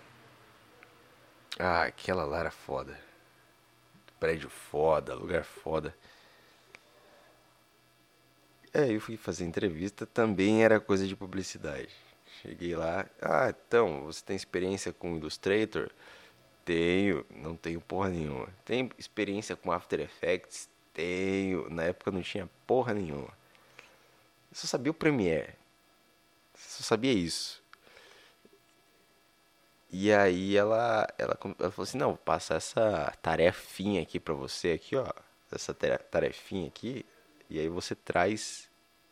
ah, 1.59 1.85
aquela 1.85 2.23
lá 2.23 2.37
era 2.41 2.51
foda. 2.51 2.95
Prédio 4.19 4.47
foda, 4.47 5.15
lugar 5.15 5.43
foda. 5.43 5.95
É, 8.77 8.93
eu 8.93 9.01
fui 9.01 9.17
fazer 9.17 9.43
entrevista, 9.43 10.05
também 10.05 10.63
era 10.63 10.79
coisa 10.79 11.07
de 11.07 11.15
publicidade. 11.15 11.89
Cheguei 12.43 12.75
lá, 12.75 13.07
ah, 13.19 13.49
então, 13.49 14.03
você 14.03 14.23
tem 14.23 14.35
experiência 14.35 14.93
com 14.93 15.17
Illustrator? 15.17 15.89
Tenho, 16.63 17.25
não 17.31 17.55
tenho 17.55 17.81
porra 17.81 18.09
nenhuma. 18.09 18.47
Tem 18.63 18.91
experiência 18.95 19.55
com 19.55 19.71
After 19.71 19.99
Effects? 19.99 20.69
Tenho, 20.93 21.67
na 21.71 21.85
época 21.85 22.11
não 22.11 22.21
tinha 22.21 22.47
porra 22.67 22.93
nenhuma. 22.93 23.29
Eu 24.51 24.53
só 24.53 24.67
sabia 24.67 24.91
o 24.91 24.93
Premiere. 24.93 25.55
Só 26.53 26.83
sabia 26.83 27.13
isso. 27.13 27.63
E 29.91 30.13
aí 30.13 30.55
ela, 30.55 31.07
ela, 31.17 31.35
ela 31.59 31.71
falou 31.71 31.83
assim, 31.83 31.97
não, 31.97 32.09
vou 32.09 32.17
passar 32.17 32.57
essa 32.57 33.11
tarefinha 33.23 34.03
aqui 34.03 34.19
pra 34.19 34.35
você, 34.35 34.73
aqui, 34.73 34.95
ó. 34.95 35.11
Essa 35.51 35.73
tarefinha 35.73 36.67
aqui. 36.67 37.03
E 37.49 37.59
aí 37.59 37.69
você 37.69 37.95
traz 37.95 38.66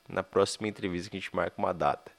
na 0.07 0.23
próxima 0.23 0.67
entrevista 0.67 1.09
que 1.09 1.17
a 1.17 1.19
gente 1.19 1.35
marca 1.35 1.55
uma 1.57 1.73
data. 1.73 2.11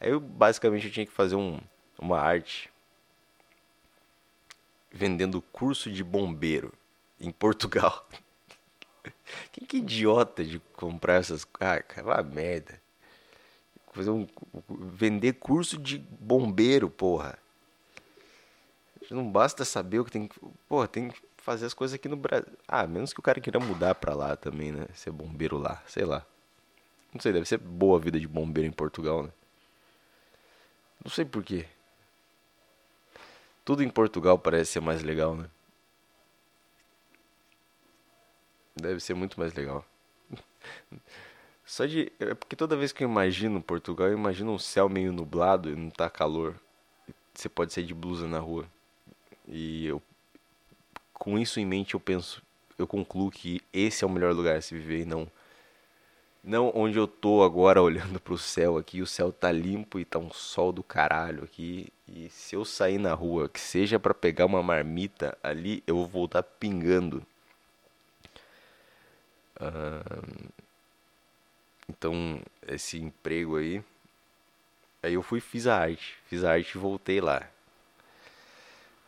Aí 0.00 0.10
eu 0.10 0.20
basicamente 0.20 0.86
eu 0.86 0.92
tinha 0.92 1.06
que 1.06 1.12
fazer 1.12 1.36
um, 1.36 1.60
uma 1.98 2.18
arte 2.18 2.70
vendendo 4.90 5.40
curso 5.40 5.90
de 5.90 6.02
bombeiro 6.02 6.72
em 7.20 7.30
Portugal. 7.30 8.08
Que 9.52 9.76
é 9.76 9.78
idiota 9.78 10.44
de 10.44 10.58
comprar 10.74 11.14
essas 11.14 11.46
Ah, 11.60 11.80
cara, 11.80 12.22
merda. 12.22 12.80
Fazer 13.92 14.10
um. 14.10 14.26
Vender 14.68 15.34
curso 15.34 15.78
de 15.78 15.98
bombeiro, 15.98 16.90
porra. 16.90 17.38
Não 19.10 19.30
basta 19.30 19.64
saber 19.64 20.00
o 20.00 20.04
que 20.04 20.10
tem 20.10 20.26
que. 20.28 20.38
Pô, 20.68 20.86
tem 20.86 21.10
que 21.10 21.22
fazer 21.38 21.66
as 21.66 21.74
coisas 21.74 21.94
aqui 21.94 22.08
no 22.08 22.16
Brasil. 22.16 22.52
Ah, 22.68 22.86
menos 22.86 23.12
que 23.12 23.20
o 23.20 23.22
cara 23.22 23.40
queira 23.40 23.58
mudar 23.58 23.94
pra 23.94 24.14
lá 24.14 24.36
também, 24.36 24.72
né? 24.72 24.86
Ser 24.94 25.10
bombeiro 25.10 25.56
lá, 25.58 25.82
sei 25.86 26.04
lá. 26.04 26.24
Não 27.12 27.20
sei, 27.20 27.32
deve 27.32 27.46
ser 27.46 27.58
boa 27.58 27.98
a 27.98 28.00
vida 28.00 28.20
de 28.20 28.28
bombeiro 28.28 28.68
em 28.68 28.72
Portugal, 28.72 29.24
né? 29.24 29.30
Não 31.04 31.10
sei 31.10 31.24
porquê. 31.24 31.66
Tudo 33.64 33.82
em 33.82 33.88
Portugal 33.88 34.38
parece 34.38 34.72
ser 34.72 34.80
mais 34.80 35.02
legal, 35.02 35.34
né? 35.34 35.48
Deve 38.76 39.00
ser 39.00 39.14
muito 39.14 39.38
mais 39.38 39.52
legal. 39.54 39.84
Só 41.64 41.86
de. 41.86 42.12
É 42.18 42.34
porque 42.34 42.56
toda 42.56 42.76
vez 42.76 42.92
que 42.92 43.02
eu 43.04 43.08
imagino 43.08 43.62
Portugal, 43.62 44.08
eu 44.08 44.14
imagino 44.14 44.52
um 44.52 44.58
céu 44.58 44.88
meio 44.88 45.12
nublado 45.12 45.70
e 45.70 45.76
não 45.76 45.90
tá 45.90 46.08
calor. 46.08 46.54
Você 47.34 47.48
pode 47.48 47.72
sair 47.72 47.84
de 47.84 47.94
blusa 47.94 48.26
na 48.26 48.38
rua. 48.38 48.66
E 49.46 49.86
eu, 49.86 50.02
com 51.12 51.38
isso 51.38 51.58
em 51.58 51.66
mente, 51.66 51.94
eu 51.94 52.00
penso, 52.00 52.42
eu 52.78 52.86
concluo 52.86 53.30
que 53.30 53.60
esse 53.72 54.04
é 54.04 54.06
o 54.06 54.10
melhor 54.10 54.34
lugar 54.34 54.56
a 54.56 54.62
se 54.62 54.74
viver 54.74 55.02
e 55.02 55.04
não 55.04 55.30
não 56.42 56.72
onde 56.74 56.98
eu 56.98 57.06
tô 57.06 57.42
agora 57.42 57.82
olhando 57.82 58.20
pro 58.20 58.38
céu 58.38 58.76
aqui, 58.78 59.02
o 59.02 59.06
céu 59.06 59.32
tá 59.32 59.52
limpo 59.52 59.98
e 59.98 60.04
tá 60.04 60.18
um 60.18 60.32
sol 60.32 60.72
do 60.72 60.82
caralho 60.82 61.44
aqui. 61.44 61.92
E 62.08 62.28
se 62.30 62.56
eu 62.56 62.64
sair 62.64 62.98
na 62.98 63.14
rua, 63.14 63.48
que 63.48 63.60
seja 63.60 63.98
para 63.98 64.14
pegar 64.14 64.46
uma 64.46 64.62
marmita 64.62 65.36
ali, 65.42 65.82
eu 65.86 65.96
vou 65.96 66.06
voltar 66.06 66.42
pingando. 66.42 67.24
então, 71.88 72.40
esse 72.66 72.98
emprego 72.98 73.56
aí. 73.56 73.82
Aí 75.02 75.14
eu 75.14 75.22
fui 75.22 75.40
fiz 75.40 75.66
a 75.66 75.76
arte. 75.78 76.18
Fiz 76.26 76.44
a 76.44 76.52
arte 76.52 76.74
e 76.74 76.78
voltei 76.78 77.20
lá. 77.20 77.48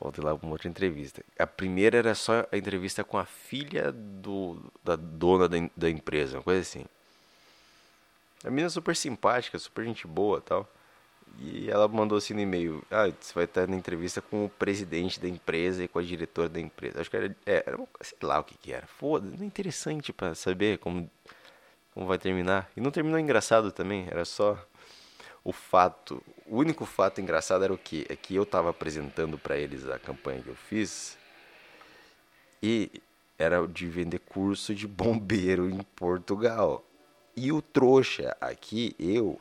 Voltei 0.01 0.25
lá 0.25 0.37
para 0.37 0.47
uma 0.47 0.53
outra 0.55 0.68
entrevista. 0.68 1.25
A 1.38 1.47
primeira 1.47 1.99
era 1.99 2.14
só 2.14 2.47
a 2.51 2.57
entrevista 2.57 3.05
com 3.05 3.18
a 3.18 3.25
filha 3.25 3.92
do, 3.92 4.59
da 4.83 4.97
dona 4.97 5.49
da, 5.49 5.57
da 5.77 5.90
empresa, 5.90 6.38
uma 6.38 6.42
coisa 6.42 6.61
assim. 6.61 6.85
A 8.44 8.50
menina 8.50 8.66
é 8.66 8.70
super 8.70 8.96
simpática, 8.96 9.59
super 9.59 9.85
gente 9.85 10.07
boa 10.07 10.40
tal. 10.40 10.68
E 11.38 11.70
ela 11.70 11.88
mandou 11.88 12.18
assim 12.18 12.35
no 12.35 12.40
e-mail: 12.40 12.83
Ah, 12.90 13.11
você 13.18 13.33
vai 13.35 13.44
estar 13.44 13.66
na 13.66 13.76
entrevista 13.76 14.20
com 14.20 14.44
o 14.44 14.48
presidente 14.48 15.18
da 15.18 15.28
empresa 15.28 15.85
e 15.85 15.88
com 15.88 15.98
a 15.98 16.02
diretora 16.02 16.48
da 16.48 16.61
empresa. 16.61 17.00
Acho 17.00 17.11
que 17.11 17.16
era. 17.16 17.37
É, 17.46 17.64
era 17.66 17.78
sei 18.00 18.18
lá 18.22 18.38
o 18.38 18.44
que, 18.44 18.57
que 18.57 18.72
era. 18.72 18.87
Foda, 18.87 19.28
não 19.28 19.42
é 19.42 19.46
interessante 19.46 20.12
para 20.12 20.35
saber 20.35 20.78
como, 20.78 21.11
como 21.94 22.07
vai 22.07 22.18
terminar. 22.18 22.70
E 22.76 22.81
não 22.81 22.90
terminou 22.90 23.18
engraçado 23.18 23.72
também, 23.72 24.07
era 24.11 24.24
só 24.24 24.59
o 25.44 25.52
fato, 25.52 26.22
o 26.46 26.57
único 26.59 26.87
fato 26.87 27.20
engraçado 27.20 27.64
era 27.64 27.72
o 27.72 27.78
que 27.78 28.07
é 28.09 28.14
que 28.14 28.35
eu 28.35 28.44
estava 28.44 28.70
apresentando 28.70 29.37
para 29.37 29.57
eles 29.57 29.88
a 29.88 29.98
campanha 29.98 30.40
que 30.40 30.48
eu 30.48 30.55
fiz 30.55 31.18
e 32.62 33.02
era 33.37 33.66
de 33.66 33.87
vender 33.88 34.20
curso 34.20 34.74
de 34.74 34.87
bombeiro 34.88 35.68
em 35.68 35.83
Portugal. 35.96 36.85
E 37.35 37.51
o 37.51 37.62
trouxa 37.62 38.37
aqui, 38.40 38.95
eu, 38.99 39.40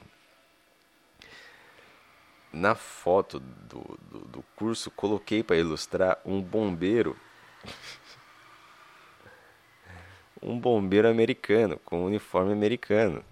na 2.52 2.74
foto 2.74 3.40
do, 3.40 4.00
do, 4.10 4.20
do 4.20 4.44
curso, 4.56 4.90
coloquei 4.92 5.44
para 5.44 5.58
ilustrar 5.58 6.20
um 6.26 6.42
bombeiro. 6.42 7.18
um 10.42 10.58
bombeiro 10.58 11.10
americano, 11.10 11.78
com 11.84 12.02
um 12.02 12.06
uniforme 12.06 12.54
americano. 12.54 13.24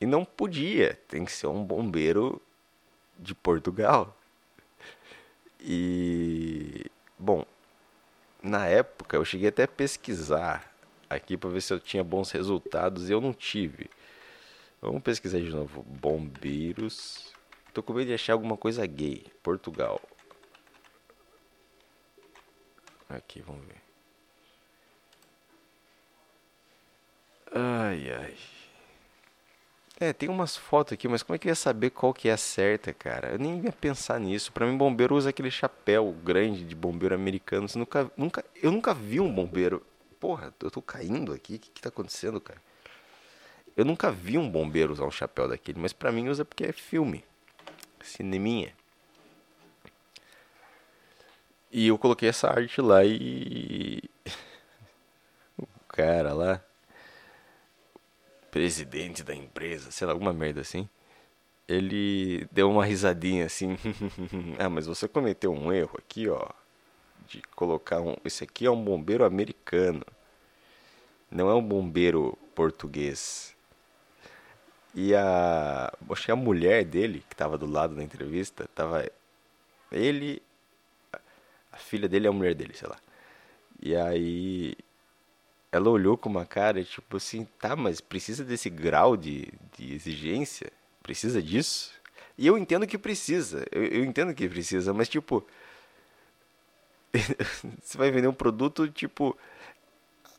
E 0.00 0.06
não 0.06 0.24
podia, 0.24 0.98
tem 1.06 1.24
que 1.24 1.32
ser 1.32 1.46
um 1.46 1.62
bombeiro 1.62 2.40
de 3.18 3.34
Portugal. 3.34 4.16
E 5.60 6.86
bom, 7.18 7.44
na 8.42 8.66
época 8.66 9.16
eu 9.16 9.24
cheguei 9.26 9.50
até 9.50 9.64
a 9.64 9.68
pesquisar 9.68 10.70
aqui 11.10 11.36
para 11.36 11.50
ver 11.50 11.60
se 11.60 11.72
eu 11.72 11.80
tinha 11.80 12.04
bons 12.04 12.30
resultados 12.30 13.10
e 13.10 13.12
eu 13.12 13.20
não 13.20 13.34
tive. 13.34 13.90
Vamos 14.80 15.02
pesquisar 15.02 15.40
de 15.40 15.50
novo. 15.50 15.82
Bombeiros. 15.82 17.34
Tô 17.74 17.82
com 17.82 17.92
medo 17.92 18.06
de 18.06 18.14
achar 18.14 18.32
alguma 18.32 18.56
coisa 18.56 18.86
gay. 18.86 19.26
Portugal. 19.42 20.00
Aqui, 23.08 23.42
vamos 23.42 23.66
ver. 23.66 23.82
Ai, 27.52 28.12
ai. 28.12 28.36
É, 29.98 30.14
tem 30.14 30.30
umas 30.30 30.56
fotos 30.56 30.94
aqui, 30.94 31.06
mas 31.06 31.22
como 31.22 31.34
é 31.34 31.38
que 31.38 31.46
eu 31.46 31.50
ia 31.50 31.54
saber 31.54 31.90
qual 31.90 32.14
que 32.14 32.30
é 32.30 32.32
a 32.32 32.36
certa, 32.38 32.94
cara? 32.94 33.32
Eu 33.32 33.38
nem 33.38 33.60
ia 33.62 33.72
pensar 33.72 34.18
nisso. 34.18 34.50
Pra 34.50 34.66
mim, 34.66 34.74
bombeiro 34.74 35.14
usa 35.14 35.28
aquele 35.28 35.50
chapéu 35.50 36.10
grande 36.24 36.64
de 36.64 36.74
bombeiro 36.74 37.14
americano. 37.14 37.68
Você 37.68 37.78
nunca, 37.78 38.10
nunca, 38.16 38.42
eu 38.62 38.72
nunca 38.72 38.94
vi 38.94 39.20
um 39.20 39.30
bombeiro. 39.30 39.84
Porra, 40.20 40.54
eu 40.60 40.70
tô 40.70 40.80
caindo 40.82 41.32
aqui. 41.32 41.56
O 41.56 41.58
que 41.58 41.70
que 41.70 41.80
tá 41.80 41.88
acontecendo, 41.88 42.40
cara? 42.40 42.60
Eu 43.76 43.84
nunca 43.84 44.10
vi 44.12 44.36
um 44.38 44.48
bombeiro 44.48 44.92
usar 44.92 45.04
um 45.04 45.10
chapéu 45.10 45.48
daquele, 45.48 45.80
mas 45.80 45.92
pra 45.92 46.12
mim 46.12 46.28
usa 46.28 46.44
porque 46.44 46.64
é 46.64 46.72
filme. 46.72 47.24
Cineminha. 48.02 48.74
E 51.72 51.88
eu 51.88 51.98
coloquei 51.98 52.28
essa 52.28 52.48
arte 52.48 52.80
lá 52.80 53.04
e. 53.04 54.02
o 55.58 55.66
cara 55.88 56.32
lá 56.34 56.62
presidente 58.50 59.22
da 59.22 59.34
empresa, 59.34 59.90
sei 59.90 60.06
lá, 60.06 60.12
alguma 60.12 60.32
merda 60.32 60.60
assim. 60.60 60.88
Ele 61.68 62.46
deu 62.50 62.70
uma 62.70 62.84
risadinha 62.84 63.46
assim. 63.46 63.76
ah, 64.58 64.68
mas 64.68 64.86
você 64.86 65.06
cometeu 65.06 65.52
um 65.52 65.72
erro 65.72 65.96
aqui, 65.98 66.28
ó. 66.28 66.48
De 67.30 67.40
colocar 67.54 68.00
um. 68.00 68.16
Esse 68.24 68.42
aqui 68.42 68.66
é 68.66 68.70
um 68.70 68.82
bombeiro 68.82 69.24
americano. 69.24 70.04
Não 71.30 71.48
é 71.48 71.54
um 71.54 71.62
bombeiro 71.62 72.36
português. 72.56 73.54
E 74.92 75.14
a. 75.14 75.92
Acho 76.10 76.24
que 76.24 76.32
a 76.32 76.36
mulher 76.36 76.84
dele, 76.84 77.24
que 77.30 77.36
tava 77.36 77.56
do 77.56 77.66
lado 77.66 77.94
da 77.94 78.02
entrevista, 78.02 78.68
tava. 78.74 79.08
Ele. 79.92 80.42
A 81.70 81.76
filha 81.76 82.08
dele 82.08 82.26
é 82.26 82.30
a 82.30 82.32
mulher 82.32 82.52
dele, 82.52 82.74
sei 82.74 82.88
lá. 82.88 82.98
E 83.80 83.94
aí 83.94 84.74
ela 85.70 85.88
olhou 85.88 86.18
com 86.18 86.28
uma 86.28 86.44
cara, 86.44 86.82
tipo 86.82 87.16
assim, 87.16 87.46
tá, 87.60 87.76
mas 87.76 88.00
precisa 88.00 88.44
desse 88.44 88.68
grau 88.68 89.16
de, 89.16 89.48
de 89.78 89.94
exigência? 89.94 90.72
Precisa 91.00 91.40
disso? 91.40 91.92
E 92.36 92.44
eu 92.46 92.58
entendo 92.58 92.88
que 92.88 92.98
precisa, 92.98 93.64
eu, 93.70 93.84
eu 93.84 94.04
entendo 94.04 94.34
que 94.34 94.48
precisa, 94.48 94.92
mas 94.92 95.08
tipo. 95.08 95.46
você 97.82 97.98
vai 97.98 98.10
vender 98.10 98.28
um 98.28 98.32
produto, 98.32 98.88
tipo. 98.88 99.36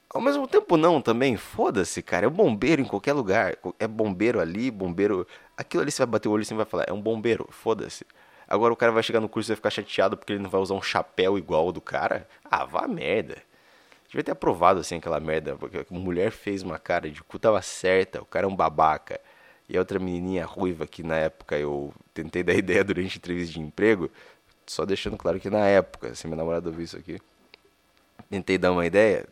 Ao 0.09 0.19
mesmo 0.21 0.45
tempo, 0.47 0.75
não 0.75 1.01
também. 1.01 1.37
Foda-se, 1.37 2.01
cara. 2.01 2.25
É 2.25 2.29
um 2.29 2.33
bombeiro 2.33 2.81
em 2.81 2.85
qualquer 2.85 3.13
lugar. 3.13 3.55
É 3.79 3.87
bombeiro 3.87 4.39
ali, 4.39 4.69
bombeiro. 4.69 5.25
Aquilo 5.55 5.83
ali 5.83 5.91
você 5.91 5.99
vai 5.99 6.11
bater 6.11 6.27
o 6.27 6.31
olho 6.31 6.41
e 6.41 6.45
você 6.45 6.53
vai 6.53 6.65
falar, 6.65 6.85
é 6.87 6.93
um 6.93 7.01
bombeiro. 7.01 7.47
Foda-se. 7.49 8.05
Agora 8.47 8.73
o 8.73 8.75
cara 8.75 8.91
vai 8.91 9.01
chegar 9.01 9.21
no 9.21 9.29
curso 9.29 9.47
e 9.47 9.51
vai 9.51 9.55
ficar 9.55 9.69
chateado 9.69 10.17
porque 10.17 10.33
ele 10.33 10.43
não 10.43 10.49
vai 10.49 10.59
usar 10.59 10.73
um 10.73 10.81
chapéu 10.81 11.37
igual 11.37 11.67
ao 11.67 11.71
do 11.71 11.79
cara. 11.79 12.27
Ah, 12.43 12.65
vá 12.65 12.85
merda. 12.87 13.37
Devia 14.09 14.25
ter 14.25 14.31
aprovado 14.31 14.81
assim 14.81 14.97
aquela 14.97 15.21
merda, 15.21 15.55
porque 15.55 15.77
a 15.77 15.85
mulher 15.89 16.31
fez 16.31 16.61
uma 16.61 16.77
cara 16.77 17.09
de 17.09 17.23
cu, 17.23 17.39
tava 17.39 17.61
certa, 17.61 18.21
o 18.21 18.25
cara 18.25 18.45
é 18.45 18.49
um 18.49 18.55
babaca. 18.55 19.21
E 19.69 19.77
a 19.77 19.79
outra 19.79 19.99
menininha 19.99 20.45
ruiva 20.45 20.85
que 20.85 21.01
na 21.01 21.15
época 21.15 21.57
eu 21.57 21.93
tentei 22.13 22.43
dar 22.43 22.53
ideia 22.53 22.83
durante 22.83 23.17
entrevista 23.17 23.53
de 23.53 23.61
emprego, 23.61 24.11
só 24.71 24.85
deixando 24.85 25.17
claro 25.17 25.37
que 25.37 25.49
na 25.49 25.67
época, 25.67 26.15
se 26.15 26.25
minha 26.27 26.37
namorada 26.37 26.69
ouviu 26.69 26.85
isso 26.85 26.97
aqui, 26.97 27.19
tentei 28.29 28.57
dar 28.57 28.71
uma 28.71 28.85
ideia, 28.85 29.27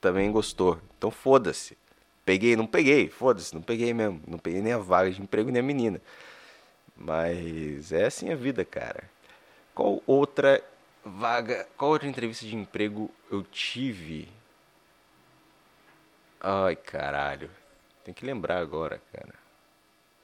também 0.00 0.32
gostou. 0.32 0.80
Então 0.96 1.10
foda-se. 1.10 1.76
Peguei, 2.24 2.56
não 2.56 2.66
peguei, 2.66 3.08
foda-se, 3.08 3.54
não 3.54 3.60
peguei 3.60 3.92
mesmo. 3.92 4.20
Não 4.26 4.38
peguei 4.38 4.62
nem 4.62 4.72
a 4.72 4.78
vaga 4.78 5.10
de 5.10 5.20
emprego 5.20 5.50
nem 5.50 5.60
a 5.60 5.62
menina. 5.62 6.00
Mas 6.96 7.92
é 7.92 8.06
assim 8.06 8.32
a 8.32 8.34
vida, 8.34 8.64
cara. 8.64 9.04
Qual 9.74 10.02
outra 10.06 10.64
vaga. 11.04 11.68
Qual 11.76 11.90
outra 11.90 12.08
entrevista 12.08 12.46
de 12.46 12.56
emprego 12.56 13.10
eu 13.30 13.42
tive? 13.42 14.26
Ai, 16.40 16.74
caralho. 16.76 17.50
Tem 18.02 18.14
que 18.14 18.24
lembrar 18.24 18.58
agora, 18.58 19.02
cara. 19.12 19.34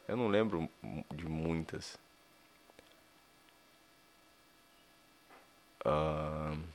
Eu 0.08 0.16
não 0.16 0.28
lembro 0.28 0.68
de 1.14 1.26
muitas. 1.26 1.98
Uh... 5.84 6.72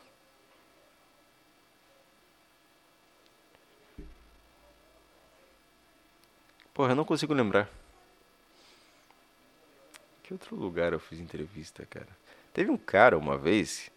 Porra, 6.73 6.91
eu 6.91 6.95
não 6.95 7.05
consigo 7.05 7.33
lembrar. 7.33 7.69
Que 10.21 10.33
outro 10.33 10.55
lugar 10.55 10.93
eu 10.93 10.99
fiz 10.99 11.19
entrevista, 11.19 11.85
cara? 11.85 12.09
Teve 12.53 12.69
um 12.69 12.77
cara 12.77 13.17
uma 13.17 13.37
vez 13.37 13.89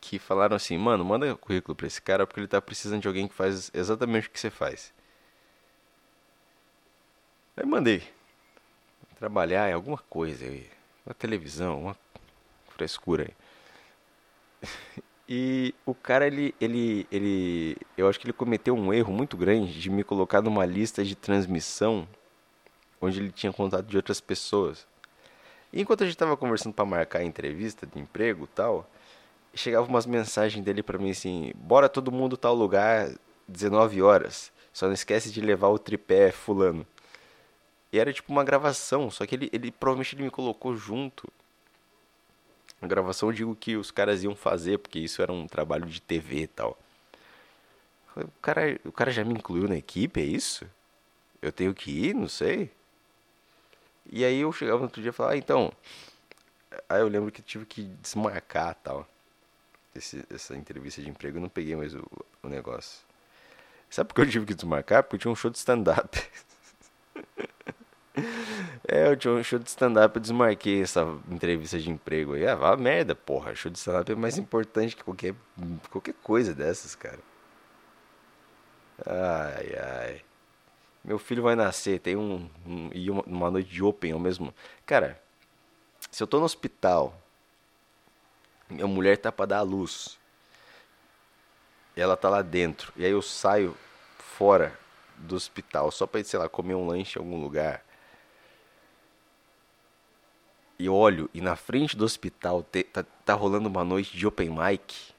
que 0.00 0.18
falaram 0.18 0.56
assim, 0.56 0.76
mano, 0.78 1.04
manda 1.04 1.34
currículo 1.36 1.76
pra 1.76 1.86
esse 1.86 2.00
cara 2.00 2.26
porque 2.26 2.40
ele 2.40 2.48
tá 2.48 2.60
precisando 2.60 3.02
de 3.02 3.08
alguém 3.08 3.28
que 3.28 3.34
faz 3.34 3.70
exatamente 3.74 4.28
o 4.28 4.30
que 4.30 4.40
você 4.40 4.50
faz. 4.50 4.92
Aí 7.56 7.66
mandei. 7.66 8.02
Trabalhar 9.18 9.70
em 9.70 9.72
alguma 9.72 9.98
coisa 9.98 10.44
aí. 10.44 10.70
Uma 11.04 11.14
televisão, 11.14 11.80
uma 11.82 11.96
frescura 12.82 13.28
aí. 13.28 14.68
E 15.34 15.74
o 15.86 15.94
cara, 15.94 16.26
ele, 16.26 16.54
ele, 16.60 17.06
ele, 17.10 17.76
eu 17.96 18.06
acho 18.06 18.20
que 18.20 18.26
ele 18.26 18.34
cometeu 18.34 18.74
um 18.74 18.92
erro 18.92 19.10
muito 19.14 19.34
grande 19.34 19.80
de 19.80 19.88
me 19.88 20.04
colocar 20.04 20.42
numa 20.42 20.66
lista 20.66 21.02
de 21.02 21.14
transmissão 21.14 22.06
onde 23.00 23.18
ele 23.18 23.30
tinha 23.30 23.50
contato 23.50 23.86
de 23.86 23.96
outras 23.96 24.20
pessoas. 24.20 24.86
E 25.72 25.80
enquanto 25.80 26.02
a 26.02 26.06
gente 26.06 26.18
tava 26.18 26.36
conversando 26.36 26.74
para 26.74 26.84
marcar 26.84 27.20
a 27.20 27.24
entrevista 27.24 27.86
de 27.86 27.98
emprego 27.98 28.46
tal, 28.46 28.90
chegava 29.54 29.86
umas 29.86 30.04
mensagens 30.04 30.62
dele 30.62 30.82
para 30.82 30.98
mim 30.98 31.12
assim: 31.12 31.52
bora 31.54 31.88
todo 31.88 32.12
mundo 32.12 32.36
tal 32.36 32.54
lugar, 32.54 33.08
19 33.48 34.02
horas. 34.02 34.52
Só 34.70 34.86
não 34.86 34.92
esquece 34.92 35.30
de 35.30 35.40
levar 35.40 35.68
o 35.68 35.78
tripé 35.78 36.30
fulano. 36.30 36.86
E 37.90 37.98
era 37.98 38.12
tipo 38.12 38.30
uma 38.30 38.44
gravação, 38.44 39.10
só 39.10 39.24
que 39.24 39.34
ele, 39.34 39.48
ele 39.50 39.70
provavelmente 39.70 40.14
ele 40.14 40.24
me 40.24 40.30
colocou 40.30 40.76
junto. 40.76 41.32
A 42.82 42.86
gravação 42.86 43.28
eu 43.28 43.32
digo 43.32 43.56
que 43.56 43.76
os 43.76 43.90
caras 43.90 44.24
iam 44.24 44.34
fazer, 44.34 44.78
porque 44.78 44.98
isso 44.98 45.22
era 45.22 45.32
um 45.32 45.46
trabalho 45.46 45.86
de 45.86 46.02
TV 46.02 46.42
e 46.42 46.46
tal. 46.48 46.76
O 48.16 48.28
cara, 48.42 48.78
o 48.84 48.92
cara 48.92 49.10
já 49.10 49.24
me 49.24 49.32
incluiu 49.32 49.68
na 49.68 49.76
equipe, 49.76 50.20
é 50.20 50.24
isso? 50.24 50.66
Eu 51.40 51.52
tenho 51.52 51.72
que 51.72 51.90
ir? 51.90 52.14
Não 52.14 52.28
sei. 52.28 52.70
E 54.10 54.24
aí 54.24 54.40
eu 54.40 54.52
chegava 54.52 54.78
no 54.78 54.84
outro 54.84 55.00
dia 55.00 55.10
e 55.10 55.12
falava, 55.12 55.34
ah, 55.34 55.38
então. 55.38 55.72
Aí 56.88 57.00
eu 57.00 57.08
lembro 57.08 57.30
que 57.30 57.40
tive 57.40 57.64
que 57.64 57.82
desmarcar 58.02 58.74
tal 58.82 59.08
esse, 59.94 60.24
essa 60.30 60.56
entrevista 60.56 61.02
de 61.02 61.08
emprego, 61.08 61.38
eu 61.38 61.42
não 61.42 61.48
peguei 61.48 61.76
mais 61.76 61.94
o, 61.94 62.04
o 62.42 62.48
negócio. 62.48 63.00
Sabe 63.90 64.08
por 64.08 64.14
que 64.14 64.20
eu 64.22 64.30
tive 64.30 64.46
que 64.46 64.54
desmarcar? 64.54 65.02
Porque 65.02 65.18
tinha 65.18 65.30
um 65.30 65.36
show 65.36 65.50
de 65.50 65.58
stand-up. 65.58 66.18
é, 68.92 69.08
eu 69.08 69.16
tinha 69.16 69.32
um 69.32 69.42
show 69.42 69.58
de 69.58 69.68
stand-up, 69.68 70.16
eu 70.16 70.20
desmarquei 70.20 70.82
essa 70.82 71.02
entrevista 71.30 71.78
de 71.78 71.90
emprego 71.90 72.34
aí. 72.34 72.46
Ah, 72.46 72.54
vá 72.54 72.76
merda, 72.76 73.14
porra. 73.14 73.54
Show 73.54 73.70
de 73.70 73.78
stand-up 73.78 74.10
é 74.10 74.14
mais 74.14 74.38
importante 74.38 74.96
que 74.96 75.02
qualquer, 75.04 75.34
qualquer 75.90 76.14
coisa 76.22 76.54
dessas, 76.54 76.94
cara. 76.94 77.20
Ai, 79.06 79.74
ai. 79.78 80.22
Meu 81.04 81.18
filho 81.18 81.42
vai 81.42 81.56
nascer, 81.56 81.98
tem 81.98 82.16
um, 82.16 82.48
um 82.66 82.90
e 82.92 83.10
uma, 83.10 83.22
uma 83.22 83.50
noite 83.50 83.68
de 83.70 83.82
open 83.82 84.12
ao 84.12 84.20
mesmo. 84.20 84.54
Cara, 84.86 85.20
se 86.10 86.22
eu 86.22 86.26
tô 86.26 86.38
no 86.38 86.44
hospital 86.44 87.18
minha 88.72 88.86
mulher 88.86 89.18
tá 89.18 89.30
para 89.30 89.46
dar 89.46 89.58
a 89.58 89.62
luz. 89.62 90.18
E 91.94 92.00
ela 92.00 92.16
tá 92.16 92.28
lá 92.30 92.42
dentro. 92.42 92.92
E 92.96 93.04
aí 93.04 93.10
eu 93.10 93.22
saio 93.22 93.76
fora 94.18 94.76
do 95.16 95.36
hospital 95.36 95.90
só 95.90 96.06
para 96.06 96.20
ir, 96.20 96.24
sei 96.24 96.38
lá, 96.38 96.48
comer 96.48 96.74
um 96.74 96.86
lanche 96.86 97.18
em 97.18 97.22
algum 97.22 97.40
lugar. 97.40 97.84
E 100.82 100.88
olho, 100.88 101.30
e 101.32 101.40
na 101.40 101.54
frente 101.54 101.96
do 101.96 102.04
hospital 102.04 102.60
te, 102.64 102.82
tá, 102.82 103.04
tá 103.24 103.34
rolando 103.34 103.68
uma 103.68 103.84
noite 103.84 104.16
de 104.16 104.26
open 104.26 104.50
mic. 104.50 105.14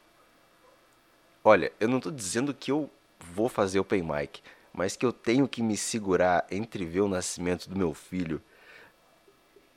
Olha, 1.41 1.71
eu 1.79 1.87
não 1.87 2.01
tô 2.01 2.11
dizendo 2.11 2.53
que 2.53 2.69
eu 2.69 2.89
vou 3.17 3.47
fazer 3.47 3.79
open 3.79 4.03
mic, 4.03 4.41
mas 4.73 4.97
que 4.97 5.05
eu 5.05 5.13
tenho 5.13 5.47
que 5.47 5.63
me 5.63 5.77
segurar 5.77 6.45
entre 6.51 6.83
ver 6.83 6.99
o 6.99 7.07
nascimento 7.07 7.69
do 7.69 7.77
meu 7.77 7.93
filho 7.93 8.41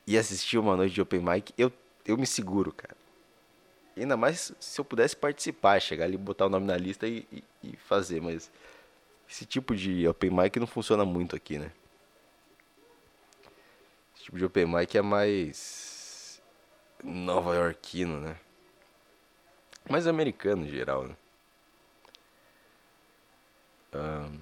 e 0.05 0.17
assistir 0.17 0.57
uma 0.57 0.75
noite 0.75 0.93
de 0.93 1.01
open 1.01 1.21
mic, 1.21 1.53
eu, 1.57 1.71
eu 2.05 2.17
me 2.17 2.27
seguro, 2.27 2.73
cara. 2.73 2.97
Ainda 3.95 4.17
mais 4.17 4.51
se 4.59 4.81
eu 4.81 4.83
pudesse 4.83 5.15
participar, 5.15 5.81
chegar 5.81 6.03
ali, 6.03 6.17
botar 6.17 6.47
o 6.47 6.49
nome 6.49 6.65
na 6.65 6.75
lista 6.75 7.07
e, 7.07 7.25
e, 7.31 7.43
e 7.63 7.77
fazer, 7.77 8.21
mas 8.21 8.51
Esse 9.29 9.45
tipo 9.45 9.75
de 9.75 10.07
open 10.07 10.31
mic 10.31 10.59
não 10.59 10.67
funciona 10.67 11.05
muito 11.05 11.35
aqui, 11.35 11.57
né? 11.59 11.71
Tipo 14.27 14.37
de 14.39 14.43
open 14.43 14.65
mic 14.65 14.93
é 14.97 15.01
mais 15.01 16.43
nova 17.01 17.55
iorquino, 17.55 18.19
né? 18.19 18.35
Mais 19.89 20.05
americano 20.05 20.65
em 20.65 20.69
geral, 20.69 21.07
né? 21.07 21.15
Um, 23.93 24.39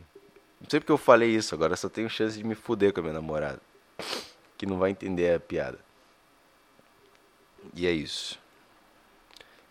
não 0.60 0.68
sei 0.68 0.80
porque 0.80 0.92
eu 0.92 0.98
falei 0.98 1.30
isso, 1.30 1.54
agora 1.54 1.76
só 1.76 1.88
tenho 1.88 2.10
chance 2.10 2.36
de 2.36 2.44
me 2.44 2.56
fuder 2.56 2.92
com 2.92 3.02
a 3.02 3.04
minha 3.04 3.14
namorada. 3.14 3.62
Que 4.58 4.66
não 4.66 4.80
vai 4.80 4.90
entender 4.90 5.36
a 5.36 5.40
piada. 5.40 5.78
E 7.76 7.86
é 7.86 7.92
isso. 7.92 8.42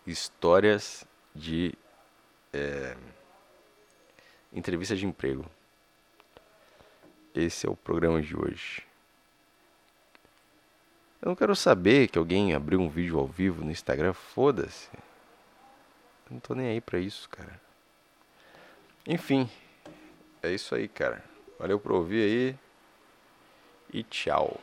Histórias 0.07 1.05
de 1.35 1.73
é, 2.53 2.95
entrevista 4.53 4.95
de 4.95 5.05
emprego. 5.05 5.45
Esse 7.33 7.67
é 7.67 7.69
o 7.69 7.75
programa 7.75 8.21
de 8.21 8.33
hoje. 8.33 8.94
Eu 11.25 11.29
não 11.29 11.35
quero 11.35 11.55
saber 11.55 12.07
que 12.07 12.19
alguém 12.19 12.53
abriu 12.53 12.79
um 12.79 12.87
vídeo 12.87 13.17
ao 13.17 13.25
vivo 13.25 13.65
no 13.65 13.71
Instagram, 13.71 14.13
foda-se. 14.13 14.87
Eu 14.93 16.33
não 16.33 16.39
tô 16.39 16.53
nem 16.53 16.67
aí 16.67 16.79
pra 16.79 16.99
isso, 16.99 17.27
cara. 17.27 17.59
Enfim, 19.07 19.49
é 20.43 20.51
isso 20.51 20.75
aí, 20.75 20.87
cara. 20.87 21.23
Valeu 21.57 21.79
por 21.79 21.93
ouvir 21.93 22.21
aí. 22.21 22.55
E 23.91 24.03
tchau. 24.03 24.61